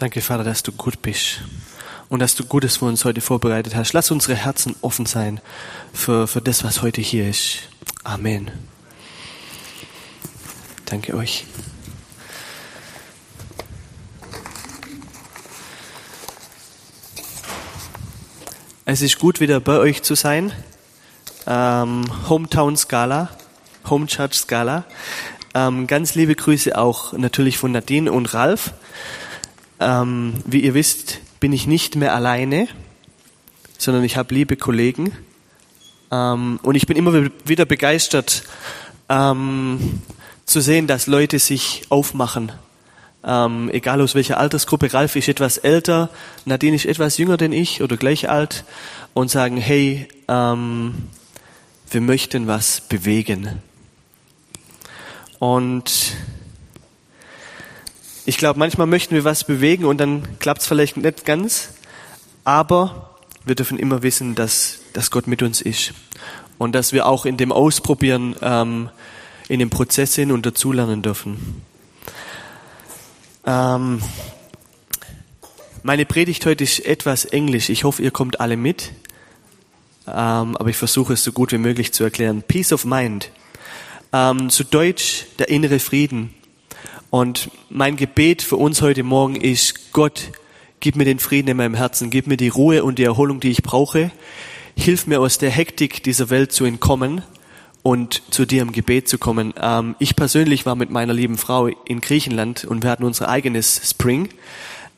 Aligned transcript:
Danke, 0.00 0.22
Vater, 0.22 0.44
dass 0.44 0.62
du 0.62 0.72
gut 0.72 1.02
bist 1.02 1.42
und 2.08 2.20
dass 2.20 2.34
du 2.34 2.46
Gutes 2.46 2.78
für 2.78 2.86
uns 2.86 3.04
heute 3.04 3.20
vorbereitet 3.20 3.74
hast. 3.74 3.92
Lass 3.92 4.10
unsere 4.10 4.34
Herzen 4.34 4.74
offen 4.80 5.04
sein 5.04 5.42
für, 5.92 6.26
für 6.26 6.40
das, 6.40 6.64
was 6.64 6.80
heute 6.80 7.02
hier 7.02 7.28
ist. 7.28 7.58
Amen. 8.02 8.50
Danke 10.86 11.14
euch. 11.14 11.44
Es 18.86 19.02
ist 19.02 19.18
gut, 19.18 19.40
wieder 19.40 19.60
bei 19.60 19.76
euch 19.76 20.02
zu 20.02 20.14
sein. 20.14 20.50
Ähm, 21.46 22.10
Hometown 22.26 22.78
Scala, 22.78 23.28
Home 23.90 24.06
Church 24.06 24.32
Scala. 24.32 24.86
Ähm, 25.52 25.86
ganz 25.86 26.14
liebe 26.14 26.34
Grüße 26.34 26.78
auch 26.78 27.12
natürlich 27.12 27.58
von 27.58 27.72
Nadine 27.72 28.10
und 28.10 28.32
Ralf. 28.32 28.72
Ähm, 29.80 30.34
wie 30.44 30.60
ihr 30.60 30.74
wisst, 30.74 31.20
bin 31.40 31.52
ich 31.54 31.66
nicht 31.66 31.96
mehr 31.96 32.14
alleine, 32.14 32.68
sondern 33.78 34.04
ich 34.04 34.18
habe 34.18 34.34
liebe 34.34 34.56
Kollegen. 34.56 35.12
Ähm, 36.10 36.60
und 36.62 36.74
ich 36.74 36.86
bin 36.86 36.98
immer 36.98 37.30
wieder 37.44 37.64
begeistert 37.64 38.44
ähm, 39.08 40.02
zu 40.44 40.60
sehen, 40.60 40.86
dass 40.86 41.06
Leute 41.06 41.38
sich 41.38 41.82
aufmachen. 41.88 42.52
Ähm, 43.24 43.70
egal 43.72 44.00
aus 44.02 44.14
welcher 44.14 44.38
Altersgruppe. 44.38 44.92
Ralf 44.92 45.16
ist 45.16 45.28
etwas 45.28 45.58
älter, 45.58 46.10
Nadine 46.44 46.76
ist 46.76 46.86
etwas 46.86 47.18
jünger 47.18 47.36
denn 47.36 47.52
ich 47.52 47.82
oder 47.82 47.96
gleich 47.96 48.28
alt 48.28 48.64
und 49.14 49.30
sagen, 49.30 49.56
hey, 49.56 50.08
ähm, 50.28 50.94
wir 51.90 52.00
möchten 52.00 52.46
was 52.46 52.82
bewegen. 52.82 53.62
Und 55.38 56.16
ich 58.30 58.38
glaube, 58.38 58.60
manchmal 58.60 58.86
möchten 58.86 59.16
wir 59.16 59.24
was 59.24 59.42
bewegen 59.42 59.84
und 59.84 59.98
dann 59.98 60.38
klappt 60.38 60.60
es 60.60 60.68
vielleicht 60.68 60.96
nicht 60.96 61.24
ganz, 61.26 61.70
aber 62.44 63.18
wir 63.44 63.56
dürfen 63.56 63.76
immer 63.76 64.04
wissen, 64.04 64.36
dass, 64.36 64.78
dass 64.92 65.10
Gott 65.10 65.26
mit 65.26 65.42
uns 65.42 65.60
ist 65.60 65.94
und 66.56 66.70
dass 66.72 66.92
wir 66.92 67.06
auch 67.06 67.26
in 67.26 67.36
dem 67.38 67.50
Ausprobieren 67.50 68.36
ähm, 68.40 68.88
in 69.48 69.58
dem 69.58 69.68
Prozess 69.68 70.14
sind 70.14 70.30
und 70.30 70.46
dazulernen 70.46 71.02
dürfen. 71.02 71.60
Ähm, 73.44 74.00
meine 75.82 76.06
Predigt 76.06 76.46
heute 76.46 76.62
ist 76.62 76.86
etwas 76.86 77.24
Englisch. 77.24 77.68
Ich 77.68 77.82
hoffe, 77.82 78.00
ihr 78.00 78.12
kommt 78.12 78.38
alle 78.38 78.56
mit, 78.56 78.92
ähm, 80.06 80.56
aber 80.56 80.68
ich 80.68 80.76
versuche 80.76 81.14
es 81.14 81.24
so 81.24 81.32
gut 81.32 81.50
wie 81.50 81.58
möglich 81.58 81.92
zu 81.92 82.04
erklären. 82.04 82.44
Peace 82.46 82.72
of 82.72 82.84
Mind. 82.84 83.28
Ähm, 84.12 84.50
zu 84.50 84.62
Deutsch 84.62 85.26
der 85.40 85.48
innere 85.48 85.80
Frieden. 85.80 86.32
Und 87.10 87.50
mein 87.68 87.96
Gebet 87.96 88.40
für 88.40 88.56
uns 88.56 88.82
heute 88.82 89.02
Morgen 89.02 89.34
ist, 89.34 89.92
Gott, 89.92 90.30
gib 90.78 90.94
mir 90.94 91.04
den 91.04 91.18
Frieden 91.18 91.48
in 91.48 91.56
meinem 91.56 91.74
Herzen, 91.74 92.08
gib 92.08 92.28
mir 92.28 92.36
die 92.36 92.48
Ruhe 92.48 92.84
und 92.84 93.00
die 93.00 93.04
Erholung, 93.04 93.40
die 93.40 93.50
ich 93.50 93.64
brauche. 93.64 94.12
Hilf 94.76 95.08
mir 95.08 95.20
aus 95.20 95.38
der 95.38 95.50
Hektik 95.50 96.04
dieser 96.04 96.30
Welt 96.30 96.52
zu 96.52 96.64
entkommen 96.64 97.22
und 97.82 98.22
zu 98.30 98.46
dir 98.46 98.62
im 98.62 98.70
Gebet 98.70 99.08
zu 99.08 99.18
kommen. 99.18 99.52
Ähm, 99.60 99.96
ich 99.98 100.14
persönlich 100.14 100.66
war 100.66 100.76
mit 100.76 100.90
meiner 100.90 101.12
lieben 101.12 101.36
Frau 101.36 101.66
in 101.66 102.00
Griechenland 102.00 102.64
und 102.64 102.84
wir 102.84 102.90
hatten 102.90 103.04
unser 103.04 103.28
eigenes 103.28 103.90
Spring, 103.90 104.28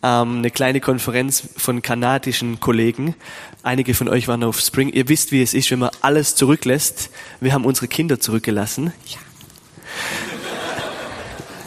ähm, 0.02 0.38
eine 0.38 0.50
kleine 0.50 0.80
Konferenz 0.80 1.48
von 1.56 1.80
kanadischen 1.80 2.60
Kollegen. 2.60 3.14
Einige 3.62 3.94
von 3.94 4.08
euch 4.08 4.28
waren 4.28 4.44
auf 4.44 4.60
Spring. 4.60 4.90
Ihr 4.90 5.08
wisst, 5.08 5.32
wie 5.32 5.40
es 5.40 5.54
ist, 5.54 5.70
wenn 5.70 5.78
man 5.78 5.90
alles 6.02 6.34
zurücklässt. 6.34 7.08
Wir 7.40 7.54
haben 7.54 7.64
unsere 7.64 7.88
Kinder 7.88 8.20
zurückgelassen. 8.20 8.92
Ja 9.06 9.18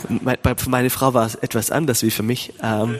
für 0.05 0.69
meine 0.69 0.89
Frau 0.89 1.13
war 1.13 1.25
es 1.25 1.35
etwas 1.35 1.71
anders 1.71 2.03
wie 2.03 2.11
für 2.11 2.23
mich. 2.23 2.53
Ähm, 2.61 2.97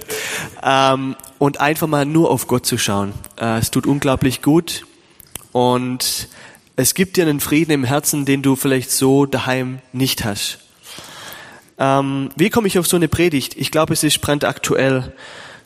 ähm, 0.64 1.16
und 1.38 1.60
einfach 1.60 1.88
mal 1.88 2.06
nur 2.06 2.30
auf 2.30 2.48
Gott 2.48 2.66
zu 2.66 2.78
schauen. 2.78 3.14
Äh, 3.40 3.60
es 3.60 3.72
tut 3.72 3.88
unglaublich 3.88 4.42
gut 4.42 4.86
und 5.52 6.28
es 6.76 6.94
gibt 6.94 7.18
dir 7.18 7.24
einen 7.24 7.40
Frieden 7.40 7.72
im 7.72 7.84
Herzen, 7.84 8.26
den 8.26 8.42
du 8.42 8.56
vielleicht 8.56 8.92
so 8.92 9.26
daheim 9.26 9.80
nicht 9.94 10.26
hast. 10.26 10.60
Ähm, 11.78 12.30
wie 12.36 12.50
komme 12.50 12.68
ich 12.68 12.80
auf 12.80 12.88
so 12.88 12.96
eine 12.96 13.08
Predigt? 13.08 13.56
Ich 13.58 13.72
glaube, 13.72 13.94
es 13.94 14.04
ist 14.04 14.20
brandaktuell. 14.22 15.14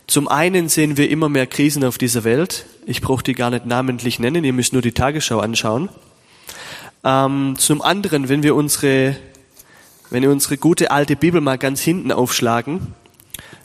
Zum 0.07 0.27
einen 0.27 0.69
sehen 0.69 0.97
wir 0.97 1.09
immer 1.09 1.29
mehr 1.29 1.45
Krisen 1.45 1.83
auf 1.83 1.97
dieser 1.97 2.23
Welt. 2.23 2.65
Ich 2.85 3.01
brauche 3.01 3.23
die 3.23 3.33
gar 3.33 3.51
nicht 3.51 3.65
namentlich 3.65 4.19
nennen, 4.19 4.43
ihr 4.43 4.53
müsst 4.53 4.73
nur 4.73 4.81
die 4.81 4.91
Tagesschau 4.91 5.39
anschauen. 5.39 5.89
Ähm, 7.03 7.55
zum 7.57 7.81
anderen, 7.81 8.27
wenn 8.27 8.43
wir 8.43 8.55
unsere 8.55 9.15
wenn 10.09 10.23
wir 10.23 10.31
unsere 10.31 10.57
gute 10.57 10.91
alte 10.91 11.15
Bibel 11.15 11.41
mal 11.41 11.57
ganz 11.57 11.81
hinten 11.81 12.11
aufschlagen, 12.11 12.93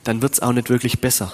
dann 0.05 0.23
wird's 0.23 0.41
auch 0.41 0.53
nicht 0.53 0.71
wirklich 0.71 1.01
besser. 1.01 1.33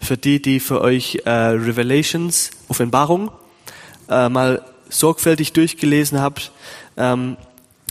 Für 0.00 0.16
die, 0.16 0.42
die 0.42 0.60
für 0.60 0.80
euch 0.80 1.22
äh, 1.24 1.30
Revelations, 1.30 2.50
Offenbarung, 2.68 3.30
äh, 4.08 4.28
mal 4.28 4.64
sorgfältig 4.88 5.52
durchgelesen 5.52 6.20
habt, 6.20 6.52
ähm, 6.96 7.36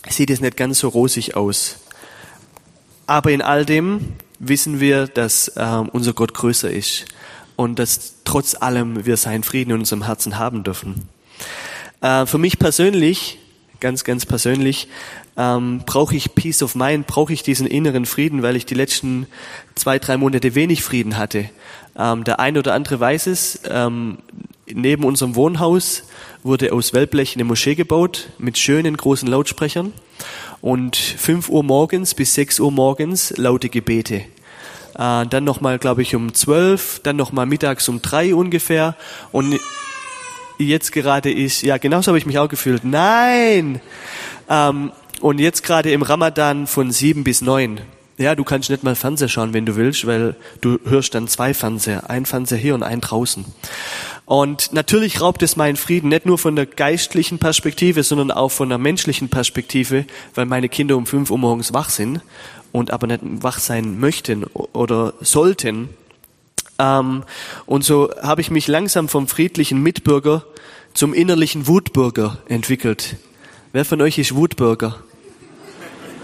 sieht 0.10 0.30
es 0.30 0.42
nicht 0.42 0.58
ganz 0.58 0.80
so 0.80 0.90
rosig 0.90 1.36
aus. 1.36 1.78
Aber 3.08 3.32
in 3.32 3.42
all 3.42 3.66
dem 3.66 4.14
wissen 4.40 4.80
wir, 4.80 5.08
dass 5.08 5.50
äh, 5.50 5.84
unser 5.92 6.14
Gott 6.14 6.34
größer 6.34 6.70
ist 6.70 7.06
und 7.56 7.80
dass 7.80 8.16
trotz 8.26 8.56
allem 8.56 9.06
wir 9.06 9.18
seinen 9.18 9.44
Frieden 9.44 9.72
in 9.72 9.80
unserem 9.80 10.06
Herzen 10.06 10.38
haben 10.38 10.64
dürfen. 10.64 11.08
Äh, 12.02 12.26
für 12.26 12.38
mich 12.38 12.60
persönlich, 12.60 13.40
ganz, 13.84 14.06
ganz 14.06 14.26
persönlich, 14.26 14.88
ähm, 15.38 15.82
brauche 15.86 16.16
ich 16.16 16.34
Peace 16.34 16.64
of 16.64 16.74
Mind, 16.74 17.06
brauche 17.06 17.34
ich 17.34 17.44
diesen 17.44 17.68
inneren 17.68 18.06
Frieden, 18.06 18.42
weil 18.42 18.56
ich 18.56 18.66
die 18.66 18.76
letzten 18.76 19.28
zwei, 19.76 20.00
drei 20.00 20.16
Monate 20.16 20.56
wenig 20.56 20.82
Frieden 20.82 21.18
hatte. 21.18 21.50
Ähm, 21.96 22.24
der 22.24 22.40
eine 22.40 22.60
oder 22.60 22.74
andere 22.74 23.00
weiß 23.02 23.28
es, 23.28 23.60
ähm, 23.70 24.20
neben 24.66 25.04
unserem 25.04 25.36
Wohnhaus 25.36 26.04
wurde 26.44 26.72
aus 26.72 26.94
Wellblech 26.94 27.36
eine 27.36 27.44
Moschee 27.44 27.76
gebaut 27.76 28.30
mit 28.38 28.58
schönen 28.58 28.96
großen 28.96 29.28
Lautsprechern. 29.28 29.92
Und 30.62 30.96
fünf 30.96 31.50
Uhr 31.50 31.64
morgens 31.64 32.14
bis 32.14 32.34
sechs 32.34 32.62
Uhr 32.62 32.72
morgens 32.72 33.34
laute 33.36 33.68
Gebete. 33.68 34.24
Äh, 34.96 35.26
dann 35.28 35.44
nochmal, 35.44 35.78
glaube 35.78 36.04
ich, 36.04 36.16
um 36.16 36.34
zwölf, 36.34 37.02
dann 37.04 37.18
nochmal 37.18 37.48
mittags 37.48 37.90
um 37.90 38.02
drei 38.02 38.34
ungefähr. 38.34 38.96
Und 39.34 39.60
jetzt 40.58 40.92
gerade 40.92 41.32
ist, 41.32 41.62
ja, 41.62 41.78
genauso 41.78 42.10
habe 42.10 42.18
ich 42.18 42.26
mich 42.26 42.38
auch 42.40 42.50
gefühlt. 42.50 42.84
Nein! 42.84 43.82
Ähm, 44.50 44.92
und 45.22 45.40
jetzt 45.40 45.64
gerade 45.64 45.92
im 45.92 46.02
Ramadan 46.02 46.68
von 46.68 46.92
sieben 46.92 47.24
bis 47.24 47.42
neun. 47.42 47.80
Ja, 48.18 48.36
du 48.36 48.44
kannst 48.44 48.70
nicht 48.70 48.84
mal 48.84 48.96
Fernseher 48.96 49.28
schauen, 49.28 49.54
wenn 49.54 49.66
du 49.66 49.76
willst, 49.76 50.06
weil 50.06 50.36
du 50.62 50.78
hörst 50.86 51.16
dann 51.16 51.28
zwei 51.28 51.54
Fernseher. 51.54 52.10
Ein 52.10 52.26
Fernseher 52.26 52.60
hier 52.60 52.76
und 52.76 52.84
ein 52.84 53.02
draußen. 53.02 53.44
Und 54.26 54.72
natürlich 54.72 55.20
raubt 55.20 55.42
es 55.42 55.56
meinen 55.56 55.78
Frieden, 55.78 56.10
nicht 56.10 56.26
nur 56.26 56.38
von 56.38 56.56
der 56.56 56.66
geistlichen 56.66 57.40
Perspektive, 57.40 58.04
sondern 58.04 58.32
auch 58.32 58.50
von 58.50 58.70
der 58.70 58.78
menschlichen 58.78 59.30
Perspektive, 59.30 60.06
weil 60.36 60.46
meine 60.46 60.70
Kinder 60.70 60.96
um 60.96 61.06
fünf 61.06 61.32
Uhr 61.32 61.38
morgens 61.40 61.74
wach 61.74 61.90
sind 61.90 62.22
und 62.72 62.92
aber 62.92 63.08
nicht 63.08 63.22
wach 63.24 63.60
sein 63.60 64.00
möchten 64.00 64.44
oder 64.44 65.14
sollten. 65.22 65.90
Ähm, 66.84 67.24
und 67.66 67.84
so 67.84 68.14
habe 68.22 68.42
ich 68.42 68.52
mich 68.52 68.68
langsam 68.68 69.08
vom 69.08 69.28
friedlichen 69.28 69.82
Mitbürger 69.82 70.44
zum 70.94 71.14
innerlichen 71.14 71.68
Wutbürger 71.68 72.38
entwickelt. 72.48 73.16
Wer 73.72 73.86
von 73.86 74.02
euch 74.02 74.18
ist 74.18 74.36
Wutbürger? 74.36 74.98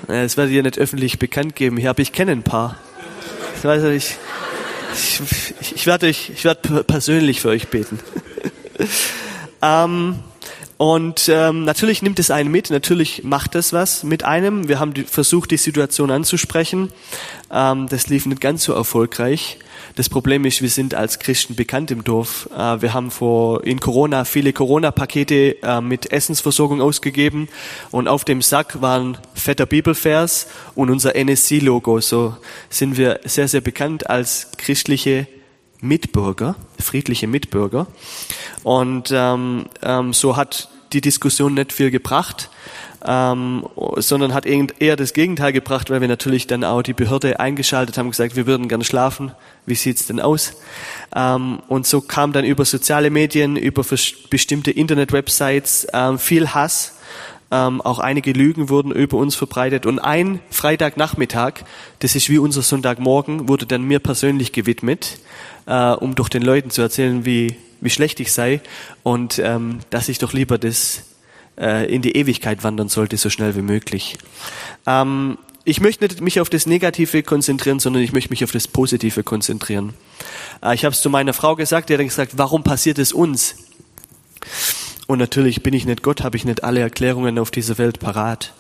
Das 0.08 0.38
werde 0.38 0.52
ich 0.52 0.58
ja 0.58 0.64
nicht 0.64 0.80
öffentlich 0.80 1.20
bekannt 1.20 1.56
geben. 1.56 1.78
Hier, 1.78 1.92
aber 1.92 2.02
ich 2.02 2.12
kenne 2.12 2.32
ein 2.32 2.44
paar. 2.44 2.78
Ich, 3.56 3.64
weiß 3.64 3.84
ich, 3.86 4.16
ich, 5.62 5.76
ich 5.76 5.86
werde 5.86 6.08
euch, 6.08 6.32
ich 6.32 6.44
werde 6.44 6.84
persönlich 6.84 7.42
für 7.42 7.50
euch 7.50 7.68
beten. 7.68 8.00
ähm, 9.62 10.20
und 10.78 11.30
ähm, 11.30 11.66
natürlich 11.66 12.02
nimmt 12.02 12.20
es 12.20 12.32
einen 12.32 12.50
mit, 12.50 12.70
natürlich 12.70 13.24
macht 13.24 13.56
es 13.56 13.74
was 13.74 14.04
mit 14.04 14.24
einem. 14.24 14.68
Wir 14.68 14.80
haben 14.80 14.94
versucht, 15.06 15.52
die 15.52 15.58
Situation 15.58 16.10
anzusprechen. 16.10 16.92
Ähm, 17.52 17.88
das 17.90 18.08
lief 18.08 18.26
nicht 18.26 18.42
ganz 18.42 18.64
so 18.64 18.74
erfolgreich. 18.74 19.60
Das 20.00 20.08
Problem 20.08 20.46
ist, 20.46 20.62
wir 20.62 20.70
sind 20.70 20.96
als 20.96 21.20
Christen 21.20 21.56
bekannt 21.56 21.92
im 21.92 22.06
Dorf. 22.06 22.48
Äh, 22.58 22.82
wir 22.82 22.94
haben 22.94 23.12
vor, 23.12 23.66
in 23.66 23.82
Corona 23.82 24.24
viele 24.24 24.54
Corona-Pakete 24.54 25.62
äh, 25.62 25.82
mit 25.82 26.14
Essensversorgung 26.14 26.82
ausgegeben 26.82 27.50
und 27.92 28.08
auf 28.08 28.24
dem 28.24 28.42
Sack 28.42 28.82
war 28.82 28.98
ein 28.98 29.18
fetter 29.34 29.66
Bibelvers 29.66 30.48
und 30.74 30.90
unser 30.90 31.18
NSC-Logo. 31.18 32.00
So 32.00 32.38
sind 32.70 32.96
wir 32.96 33.20
sehr, 33.26 33.50
sehr 33.50 33.60
bekannt 33.60 34.10
als 34.10 34.52
christliche 34.56 35.28
Mitbürger, 35.82 36.56
friedliche 36.80 37.28
Mitbürger. 37.28 37.86
Und 38.64 39.12
ähm, 39.14 39.66
ähm, 39.82 40.14
so 40.14 40.38
hat 40.38 40.70
die 40.94 41.02
Diskussion 41.02 41.56
nicht 41.56 41.74
viel 41.74 41.92
gebracht 41.92 42.50
ähm, 43.06 43.66
sondern 43.98 44.34
hat 44.34 44.46
eher 44.46 44.96
das 44.96 45.14
Gegenteil 45.14 45.54
gebracht, 45.54 45.90
weil 45.90 46.02
wir 46.02 46.08
natürlich 46.08 46.48
dann 46.48 46.64
auch 46.64 46.82
die 46.82 46.94
Behörde 46.94 47.40
eingeschaltet 47.40 47.98
haben, 47.98 48.10
gesagt, 48.10 48.36
wir 48.36 48.46
würden 48.46 48.68
gerne 48.68 48.84
schlafen, 48.84 49.32
wie 49.66 49.76
sieht's 49.76 50.08
denn 50.08 50.20
aus? 50.20 50.54
Ähm, 51.16 51.60
und 51.68 51.88
so 51.88 52.02
kam 52.02 52.34
dann 52.34 52.46
über 52.46 52.66
soziale 52.66 53.10
Medien, 53.10 53.56
über 53.56 53.84
bestimmte 54.30 54.72
Internet-Websites 54.72 55.88
ähm, 55.94 56.20
viel 56.20 56.50
Hass 56.50 56.96
Ähm, 57.52 57.82
auch 57.82 57.98
einige 57.98 58.32
Lügen 58.32 58.70
wurden 58.70 58.92
über 58.92 59.18
uns 59.18 59.36
verbreitet. 59.36 59.88
Und 59.88 59.98
ein 59.98 60.40
Freitagnachmittag, 60.52 61.64
das 61.98 62.16
ist 62.16 62.30
wie 62.30 62.38
unser 62.38 62.62
Sonntagmorgen, 62.62 63.48
wurde 63.48 63.66
dann 63.66 63.82
mir 63.82 63.98
persönlich 63.98 64.52
gewidmet, 64.52 65.18
äh, 65.66 65.94
um 65.94 66.14
doch 66.14 66.30
den 66.30 66.44
Leuten 66.44 66.70
zu 66.70 66.84
erzählen, 66.84 67.26
wie, 67.26 67.56
wie 67.82 67.90
schlecht 67.90 68.20
ich 68.20 68.32
sei 68.34 68.62
und 69.02 69.40
ähm, 69.40 69.80
dass 69.90 70.10
ich 70.10 70.20
doch 70.20 70.34
lieber 70.34 70.60
das 70.60 71.02
äh, 71.60 71.94
in 71.94 72.02
die 72.02 72.16
Ewigkeit 72.16 72.64
wandern 72.64 72.90
sollte, 72.90 73.18
so 73.18 73.30
schnell 73.30 73.56
wie 73.56 73.62
möglich. 73.62 74.18
Ähm, 74.86 75.38
ich 75.66 75.82
möchte 75.82 76.06
nicht 76.06 76.22
mich 76.22 76.40
auf 76.40 76.50
das 76.50 76.66
Negative 76.66 77.22
konzentrieren, 77.22 77.80
sondern 77.80 78.02
ich 78.02 78.14
möchte 78.14 78.32
mich 78.32 78.44
auf 78.44 78.52
das 78.52 78.68
Positive 78.68 79.24
konzentrieren. 79.24 79.94
Äh, 80.64 80.76
ich 80.76 80.86
habe 80.86 80.94
es 80.94 81.02
zu 81.02 81.10
meiner 81.10 81.34
Frau 81.34 81.56
gesagt, 81.56 81.90
die 81.90 81.94
hat 81.94 82.00
dann 82.00 82.08
gesagt, 82.08 82.34
warum 82.38 82.64
passiert 82.64 82.98
es 82.98 83.14
uns? 83.14 83.56
Und 85.08 85.20
natürlich 85.20 85.64
bin 85.64 85.74
ich 85.74 85.86
nicht 85.86 86.04
Gott, 86.04 86.24
habe 86.24 86.38
ich 86.38 86.46
nicht 86.46 86.64
alle 86.64 86.80
Erklärungen 86.80 87.40
auf 87.40 87.52
dieser 87.52 87.78
Welt 87.78 88.00
parat. 88.00 88.54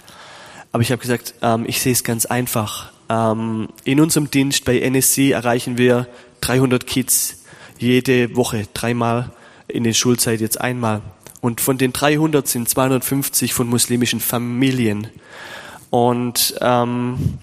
Aber 0.72 0.82
ich 0.82 0.92
habe 0.92 1.02
gesagt, 1.02 1.36
ähm, 1.42 1.66
ich 1.68 1.82
sehe 1.82 1.94
es 1.94 2.04
ganz 2.04 2.26
einfach. 2.26 2.92
Ähm, 3.10 3.70
in 3.86 4.00
unserem 4.00 4.30
Dienst 4.30 4.66
bei 4.66 4.80
NSC 4.80 5.32
erreichen 5.32 5.78
wir 5.78 6.08
300 6.42 6.86
Kids 6.86 7.44
jede 7.78 8.36
Woche, 8.36 8.68
dreimal 8.74 9.32
in 9.68 9.84
der 9.84 9.94
Schulzeit 9.94 10.42
jetzt 10.42 10.60
einmal. 10.60 11.02
Und 11.42 11.62
von 11.62 11.78
den 11.78 11.94
300 11.94 12.48
sind 12.48 12.68
250 12.68 13.54
von 13.54 13.68
muslimischen 13.68 14.20
Familien. 14.20 15.08
Und 15.90 16.56
ähm, 16.62 17.40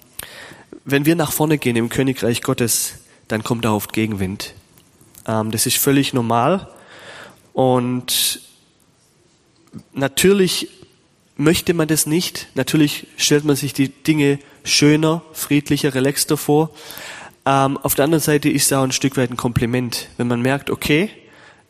wenn 0.85 1.07
wir 1.07 1.17
nach 1.17 1.33
vorne 1.33 1.59
gehen 1.59 1.77
im 1.77 1.89
Königreich 1.89 2.43
Gottes, 2.43 2.95
dann 3.29 3.43
kommt 3.43 3.65
da 3.65 3.73
oft 3.73 3.93
Gegenwind. 3.93 4.55
Ähm, 5.27 5.51
das 5.51 5.67
ist 5.67 5.79
völlig 5.79 6.13
normal. 6.13 6.69
Und 7.53 8.41
natürlich 9.93 10.69
möchte 11.37 11.75
man 11.75 11.89
das 11.89 12.07
nicht. 12.07 12.49
Natürlich 12.55 13.07
stellt 13.17 13.45
man 13.45 13.57
sich 13.57 13.73
die 13.73 13.89
Dinge 13.89 14.39
schöner, 14.65 15.23
friedlicher, 15.33 15.95
relaxter 15.95 16.37
vor. 16.37 16.71
Ähm, 17.45 17.79
auf 17.79 17.95
der 17.95 18.05
anderen 18.05 18.23
Seite 18.23 18.49
ist 18.49 18.73
auch 18.73 18.83
ein 18.83 18.93
Stück 18.93 19.17
weit 19.17 19.31
ein 19.31 19.37
Kompliment, 19.37 20.09
wenn 20.17 20.29
man 20.29 20.43
merkt, 20.43 20.71
okay, 20.71 21.11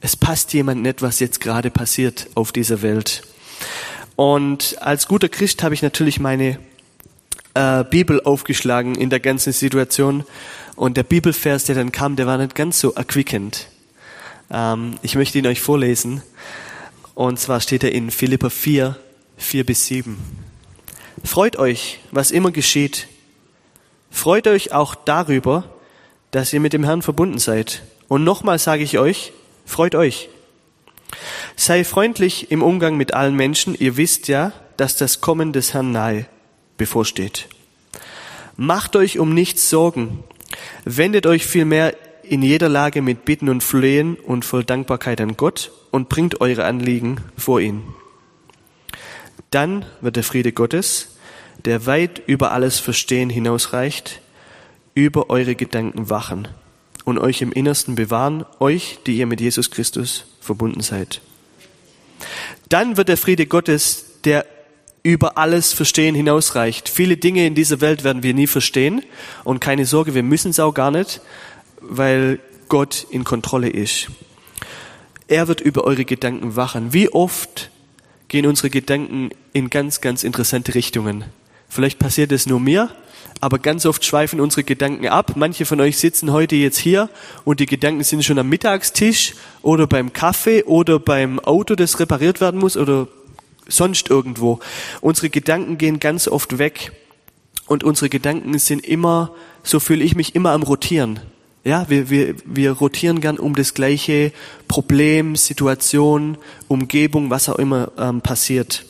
es 0.01 0.17
passt 0.17 0.53
jemand 0.53 0.83
nicht, 0.83 1.03
was 1.03 1.21
jetzt 1.21 1.41
gerade 1.41 1.71
passiert 1.71 2.29
auf 2.35 2.53
dieser 2.53 2.83
Welt. 2.83 3.23
Und 4.15 4.77
als 4.81 5.09
guter 5.09 5.29
Christ 5.29 5.63
habe 5.63 5.75
ich 5.75 5.83
natürlich 5.83 6.21
meine 6.21 6.59
äh, 7.55 7.85
Bibel 7.85 8.23
aufgeschlagen 8.23 8.95
in 8.95 9.11
der 9.11 9.21
ganzen 9.21 9.53
Situation. 9.53 10.25
Und 10.75 10.97
der 10.97 11.03
Bibelvers, 11.03 11.65
der 11.65 11.75
dann 11.75 11.93
kam, 11.93 12.17
der 12.17 12.27
war 12.27 12.39
nicht 12.39 12.55
ganz 12.55 12.81
so 12.81 12.93
erquickend. 12.93 13.69
Ähm, 14.51 14.99
ich 15.03 15.15
möchte 15.15 15.39
ihn 15.39 15.47
euch 15.47 15.61
vorlesen. 15.61 16.23
Und 17.15 17.41
zwar 17.41 17.61
steht 17.61 17.83
er 17.83 17.93
in 17.93 18.11
Philippa 18.11 18.51
4, 18.51 18.97
4 19.39 19.65
bis 19.67 19.87
7. 19.87 20.19
Freut 21.25 21.57
euch, 21.57 22.01
was 22.11 22.31
immer 22.31 22.51
geschieht. 22.51 23.09
Freut 24.11 24.47
euch 24.47 24.73
auch 24.73 24.95
darüber, 24.95 25.65
dass 26.31 26.53
ihr 26.53 26.61
mit 26.61 26.75
dem 26.75 26.85
Herrn 26.85 27.03
verbunden 27.03 27.39
seid. 27.39 27.83
Und 28.09 28.25
nochmal 28.25 28.59
sage 28.59 28.83
ich 28.83 28.99
euch, 28.99 29.33
freut 29.67 29.95
euch. 29.95 30.31
Sei 31.57 31.85
freundlich 31.85 32.51
im 32.51 32.63
Umgang 32.63 32.97
mit 32.97 33.15
allen 33.15 33.35
Menschen. 33.37 33.75
Ihr 33.75 33.97
wisst 33.97 34.29
ja, 34.29 34.53
dass 34.77 34.97
das 34.97 35.21
Kommen 35.21 35.53
des 35.53 35.75
Herrn 35.75 35.93
nahe 35.93 36.27
bevorsteht. 36.79 37.49
Macht 38.57 38.97
euch 38.97 39.19
um 39.19 39.35
nichts 39.35 39.69
Sorgen. 39.69 40.25
Wendet 40.85 41.27
euch 41.27 41.47
vielmehr 41.47 41.95
in 42.23 42.43
jeder 42.43 42.69
Lage 42.69 43.03
mit 43.03 43.25
Bitten 43.25 43.49
und 43.49 43.63
Flehen 43.63 44.17
und 44.17 44.45
voll 44.45 44.65
Dankbarkeit 44.65 45.21
an 45.21 45.37
Gott 45.37 45.71
und 45.91 46.09
bringt 46.09 46.41
eure 46.41 46.65
Anliegen 46.65 47.19
vor 47.37 47.61
ihn. 47.61 47.83
Dann 49.51 49.85
wird 50.01 50.17
der 50.17 50.25
Friede 50.25 50.53
Gottes, 50.53 51.17
der 51.65 51.87
weit 51.87 52.23
über 52.27 52.53
alles 52.53 52.79
Verstehen 52.79 53.31
hinausreicht, 53.31 54.21
über 54.95 55.31
eure 55.31 55.55
Gedanken 55.55 56.11
wachen 56.11 56.49
und 57.07 57.19
euch 57.19 57.41
im 57.41 57.53
Innersten 57.53 57.95
bewahren, 57.95 58.45
euch, 58.59 58.99
die 59.07 59.17
ihr 59.17 59.27
mit 59.27 59.41
Jesus 59.41 59.71
Christus 59.71 60.25
verbunden 60.41 60.81
seid. 60.81 61.23
Dann 62.69 62.97
wird 62.97 63.09
der 63.09 63.17
Friede 63.17 63.47
Gottes, 63.47 64.05
der 64.25 64.45
über 65.05 65.39
alles 65.39 65.73
Verstehen 65.73 66.17
hinausreicht. 66.17 66.89
Viele 66.89 67.17
Dinge 67.17 67.47
in 67.47 67.55
dieser 67.55 67.81
Welt 67.81 68.03
werden 68.03 68.25
wir 68.25 68.35
nie 68.35 68.49
verstehen 68.49 69.03
und 69.45 69.61
keine 69.61 69.87
Sorge, 69.87 70.15
wir 70.17 70.25
müssen 70.25 70.51
es 70.51 70.59
auch 70.59 70.75
gar 70.75 70.91
nicht, 70.91 71.21
weil 71.81 72.41
Gott 72.69 73.07
in 73.09 73.23
Kontrolle 73.23 73.71
ist. 73.71 74.09
Er 75.29 75.47
wird 75.47 75.61
über 75.61 75.85
eure 75.85 76.05
Gedanken 76.05 76.57
wachen. 76.57 76.93
Wie 76.93 77.09
oft 77.09 77.71
gehen 78.27 78.47
unsere 78.47 78.69
Gedanken 78.69 79.31
in 79.53 79.71
ganz, 79.71 80.01
ganz 80.01 80.25
interessante 80.25 80.75
Richtungen? 80.75 81.25
Vielleicht 81.69 82.01
passiert 82.01 82.33
es 82.33 82.47
nur 82.47 82.59
mir, 82.59 82.91
aber 83.41 83.59
ganz 83.59 83.87
oft 83.87 84.05
schweifen 84.05 84.41
unsere 84.41 84.65
Gedanken 84.65 85.09
ab. 85.09 85.33
Manche 85.37 85.67
von 85.67 85.81
euch 85.81 85.99
sitzen 85.99 86.33
heute 86.33 86.57
jetzt 86.57 86.79
hier 86.79 87.09
und 87.45 87.61
die 87.61 87.67
Gedanken 87.67 88.03
sind 88.03 88.25
schon 88.25 88.39
am 88.39 88.49
Mittagstisch 88.49 89.35
oder 89.63 89.87
beim 89.87 90.13
Kaffee 90.13 90.65
oder 90.65 90.99
beim 90.99 91.39
Auto, 91.41 91.75
das 91.75 92.01
repariert 92.01 92.41
werden 92.41 92.59
muss 92.59 92.77
oder 92.77 93.09
sonst 93.69 94.11
irgendwo. 94.11 94.61
Unsere 95.01 95.31
Gedanken 95.31 95.79
gehen 95.79 96.01
ganz 96.01 96.29
oft 96.29 96.59
weg 96.59 96.93
und 97.67 97.85
unsere 97.85 98.09
Gedanken 98.09 98.59
sind 98.59 98.87
immer, 98.87 99.33
so 99.63 99.81
fühle 99.81 100.05
ich 100.05 100.15
mich 100.15 100.35
immer 100.35 100.53
am 100.53 100.63
Rotieren. 100.63 101.21
Ja, 101.65 101.87
wir, 101.89 102.11
wir, 102.11 102.37
wir 102.45 102.71
rotieren 102.71 103.21
gern 103.21 103.41
um 103.41 103.57
das 103.57 103.75
gleiche 103.75 104.33
Problem, 104.69 105.35
Situation, 105.35 106.39
Umgebung, 106.69 107.29
was 107.29 107.49
auch 107.49 107.57
immer 107.57 107.91
ähm, 107.99 108.21
passiert. 108.21 108.87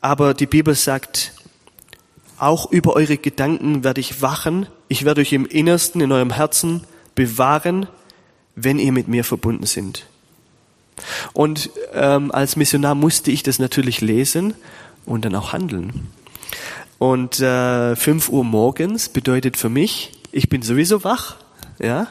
Aber 0.00 0.32
die 0.32 0.46
Bibel 0.46 0.74
sagt, 0.74 1.34
auch 2.42 2.70
über 2.70 2.94
eure 2.94 3.16
Gedanken 3.16 3.84
werde 3.84 4.00
ich 4.00 4.20
wachen, 4.20 4.66
ich 4.88 5.04
werde 5.04 5.20
euch 5.20 5.32
im 5.32 5.46
Innersten, 5.46 6.00
in 6.00 6.10
eurem 6.10 6.32
Herzen 6.32 6.82
bewahren, 7.14 7.86
wenn 8.56 8.78
ihr 8.78 8.92
mit 8.92 9.08
mir 9.08 9.24
verbunden 9.24 9.66
sind. 9.66 10.06
Und 11.32 11.70
ähm, 11.94 12.32
als 12.32 12.56
Missionar 12.56 12.94
musste 12.94 13.30
ich 13.30 13.42
das 13.42 13.58
natürlich 13.58 14.00
lesen 14.00 14.54
und 15.06 15.24
dann 15.24 15.34
auch 15.34 15.52
handeln. 15.52 16.08
Und 16.98 17.40
äh, 17.40 17.96
5 17.96 18.28
Uhr 18.28 18.44
morgens 18.44 19.08
bedeutet 19.08 19.56
für 19.56 19.68
mich, 19.68 20.12
ich 20.32 20.48
bin 20.48 20.62
sowieso 20.62 21.04
wach, 21.04 21.36
ja, 21.78 22.08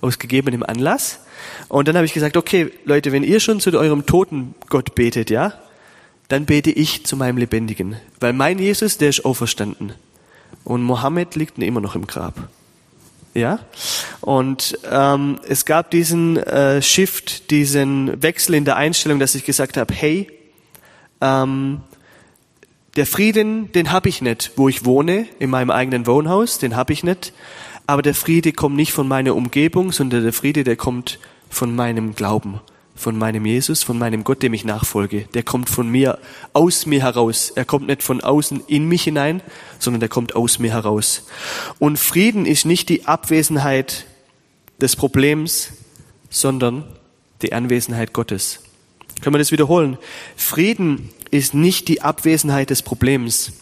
aus 0.00 0.18
gegebenem 0.18 0.62
Anlass. 0.62 1.20
Und 1.68 1.88
dann 1.88 1.96
habe 1.96 2.06
ich 2.06 2.12
gesagt, 2.12 2.36
okay, 2.36 2.72
Leute, 2.84 3.12
wenn 3.12 3.24
ihr 3.24 3.40
schon 3.40 3.60
zu 3.60 3.76
eurem 3.76 4.06
toten 4.06 4.54
Gott 4.68 4.94
betet, 4.94 5.30
ja, 5.30 5.54
dann 6.32 6.46
bete 6.46 6.70
ich 6.70 7.04
zu 7.04 7.14
meinem 7.14 7.36
Lebendigen. 7.36 7.96
Weil 8.18 8.32
mein 8.32 8.58
Jesus, 8.58 8.96
der 8.96 9.10
ist 9.10 9.26
auferstanden. 9.26 9.92
Und 10.64 10.82
Mohammed 10.82 11.36
liegt 11.36 11.58
immer 11.58 11.82
noch 11.82 11.94
im 11.94 12.06
Grab. 12.06 12.48
Ja? 13.34 13.58
Und 14.22 14.78
ähm, 14.90 15.38
es 15.46 15.66
gab 15.66 15.90
diesen 15.90 16.38
äh, 16.38 16.80
Shift, 16.80 17.50
diesen 17.50 18.22
Wechsel 18.22 18.54
in 18.54 18.64
der 18.64 18.76
Einstellung, 18.76 19.18
dass 19.18 19.34
ich 19.34 19.44
gesagt 19.44 19.76
habe, 19.76 19.92
hey, 19.92 20.30
ähm, 21.20 21.82
der 22.96 23.04
Frieden, 23.04 23.70
den 23.72 23.92
habe 23.92 24.08
ich 24.08 24.22
nicht, 24.22 24.52
wo 24.56 24.70
ich 24.70 24.86
wohne, 24.86 25.26
in 25.38 25.50
meinem 25.50 25.70
eigenen 25.70 26.06
Wohnhaus, 26.06 26.58
den 26.58 26.76
habe 26.76 26.94
ich 26.94 27.04
nicht. 27.04 27.34
Aber 27.86 28.00
der 28.00 28.14
Friede 28.14 28.54
kommt 28.54 28.76
nicht 28.76 28.92
von 28.92 29.06
meiner 29.06 29.36
Umgebung, 29.36 29.92
sondern 29.92 30.22
der 30.22 30.32
Friede, 30.32 30.64
der 30.64 30.76
kommt 30.76 31.18
von 31.50 31.76
meinem 31.76 32.14
Glauben, 32.14 32.62
von 32.94 33.16
meinem 33.16 33.46
Jesus, 33.46 33.82
von 33.82 33.98
meinem 33.98 34.24
Gott, 34.24 34.42
dem 34.42 34.54
ich 34.54 34.64
nachfolge. 34.64 35.26
Der 35.34 35.42
kommt 35.42 35.70
von 35.70 35.88
mir, 35.88 36.18
aus 36.52 36.86
mir 36.86 37.02
heraus. 37.02 37.50
Er 37.54 37.64
kommt 37.64 37.86
nicht 37.86 38.02
von 38.02 38.20
außen 38.20 38.62
in 38.66 38.86
mich 38.86 39.04
hinein, 39.04 39.42
sondern 39.78 40.00
der 40.00 40.08
kommt 40.08 40.34
aus 40.36 40.58
mir 40.58 40.72
heraus. 40.72 41.26
Und 41.78 41.98
Frieden 41.98 42.46
ist 42.46 42.66
nicht 42.66 42.88
die 42.88 43.06
Abwesenheit 43.06 44.06
des 44.80 44.96
Problems, 44.96 45.70
sondern 46.30 46.84
die 47.40 47.52
Anwesenheit 47.52 48.12
Gottes. 48.12 48.60
Können 49.20 49.34
wir 49.34 49.38
das 49.38 49.52
wiederholen? 49.52 49.98
Frieden 50.36 51.10
ist 51.30 51.54
nicht 51.54 51.88
die 51.88 52.02
Abwesenheit 52.02 52.70
des 52.70 52.82
Problems, 52.82 53.52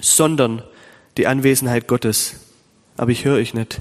sondern 0.00 0.62
die 1.16 1.26
Anwesenheit 1.26 1.88
Gottes 1.88 2.36
aber 2.96 3.10
ich 3.10 3.24
höre 3.24 3.36
euch 3.36 3.54
nicht. 3.54 3.80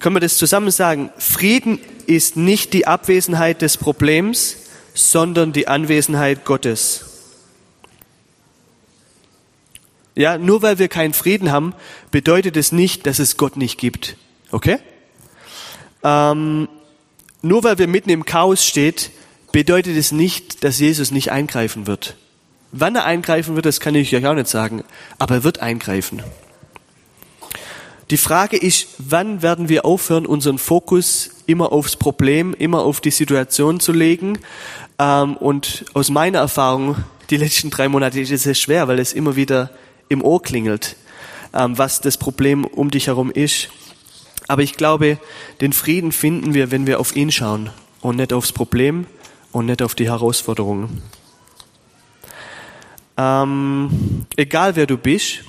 Können 0.00 0.16
wir 0.16 0.20
das 0.20 0.36
zusammen 0.36 0.70
sagen? 0.70 1.10
Frieden 1.18 1.78
ist 2.08 2.36
nicht 2.36 2.72
die 2.72 2.86
Abwesenheit 2.86 3.62
des 3.62 3.76
Problems, 3.76 4.56
sondern 4.94 5.52
die 5.52 5.68
Anwesenheit 5.68 6.44
Gottes. 6.44 7.04
Ja, 10.14 10.36
nur 10.38 10.62
weil 10.62 10.78
wir 10.78 10.88
keinen 10.88 11.12
Frieden 11.12 11.52
haben, 11.52 11.74
bedeutet 12.10 12.56
es 12.56 12.72
nicht, 12.72 13.06
dass 13.06 13.20
es 13.20 13.36
Gott 13.36 13.56
nicht 13.56 13.78
gibt. 13.78 14.16
Okay? 14.50 14.78
Ähm, 16.02 16.68
nur 17.42 17.62
weil 17.62 17.78
wir 17.78 17.86
mitten 17.86 18.10
im 18.10 18.24
Chaos 18.24 18.64
steht, 18.64 19.10
bedeutet 19.52 19.96
es 19.96 20.10
nicht, 20.10 20.64
dass 20.64 20.80
Jesus 20.80 21.10
nicht 21.10 21.30
eingreifen 21.30 21.86
wird. 21.86 22.16
Wann 22.72 22.96
er 22.96 23.04
eingreifen 23.04 23.54
wird, 23.54 23.66
das 23.66 23.80
kann 23.80 23.94
ich 23.94 24.14
euch 24.14 24.26
auch 24.26 24.34
nicht 24.34 24.48
sagen, 24.48 24.82
aber 25.18 25.36
er 25.36 25.44
wird 25.44 25.60
eingreifen. 25.60 26.22
Die 28.10 28.16
Frage 28.16 28.56
ist, 28.56 28.88
wann 28.98 29.42
werden 29.42 29.68
wir 29.68 29.84
aufhören, 29.84 30.24
unseren 30.24 30.58
Fokus 30.58 31.30
immer 31.46 31.72
aufs 31.72 31.96
Problem, 31.96 32.54
immer 32.54 32.80
auf 32.80 33.02
die 33.02 33.10
Situation 33.10 33.80
zu 33.80 33.92
legen? 33.92 34.38
Ähm, 34.98 35.36
und 35.36 35.84
aus 35.92 36.08
meiner 36.08 36.38
Erfahrung, 36.38 36.96
die 37.28 37.36
letzten 37.36 37.68
drei 37.68 37.88
Monate 37.88 38.18
ist 38.18 38.46
es 38.46 38.58
schwer, 38.58 38.88
weil 38.88 38.98
es 38.98 39.12
immer 39.12 39.36
wieder 39.36 39.70
im 40.08 40.22
Ohr 40.22 40.42
klingelt, 40.42 40.96
ähm, 41.52 41.76
was 41.76 42.00
das 42.00 42.16
Problem 42.16 42.64
um 42.64 42.90
dich 42.90 43.08
herum 43.08 43.30
ist. 43.30 43.68
Aber 44.46 44.62
ich 44.62 44.78
glaube, 44.78 45.18
den 45.60 45.74
Frieden 45.74 46.10
finden 46.10 46.54
wir, 46.54 46.70
wenn 46.70 46.86
wir 46.86 47.00
auf 47.00 47.14
ihn 47.14 47.30
schauen 47.30 47.68
und 48.00 48.16
nicht 48.16 48.32
aufs 48.32 48.52
Problem 48.52 49.04
und 49.52 49.66
nicht 49.66 49.82
auf 49.82 49.94
die 49.94 50.08
Herausforderungen. 50.08 51.02
Ähm, 53.18 54.24
egal 54.36 54.76
wer 54.76 54.86
du 54.86 54.96
bist, 54.96 55.40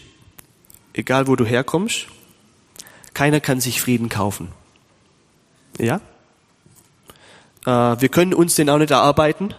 egal 0.93 1.27
wo 1.27 1.37
du 1.37 1.45
herkommst, 1.45 2.07
keiner 3.19 3.41
kann 3.41 3.59
sich 3.59 3.81
Frieden 3.81 4.07
kaufen. 4.07 4.47
Ja? 5.77 5.99
Äh, 7.65 7.99
wir 8.01 8.07
können 8.07 8.33
uns 8.33 8.55
den 8.55 8.69
auch 8.69 8.77
nicht 8.77 8.91
erarbeiten 8.91 9.53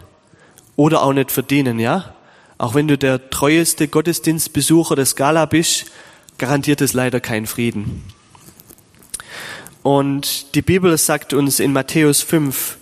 oder 0.75 1.03
auch 1.03 1.13
nicht 1.13 1.31
verdienen, 1.31 1.77
ja? 1.77 2.15
Auch 2.57 2.73
wenn 2.73 2.87
du 2.87 2.97
der 2.97 3.29
treueste 3.29 3.87
Gottesdienstbesucher 3.87 4.95
der 4.95 5.05
Skala 5.05 5.45
bist, 5.45 5.91
garantiert 6.39 6.81
es 6.81 6.93
leider 6.93 7.19
keinen 7.19 7.45
Frieden. 7.45 8.03
Und 9.83 10.55
die 10.55 10.63
Bibel 10.63 10.97
sagt 10.97 11.31
uns 11.31 11.59
in 11.59 11.71
Matthäus 11.71 12.23
5, 12.23 12.79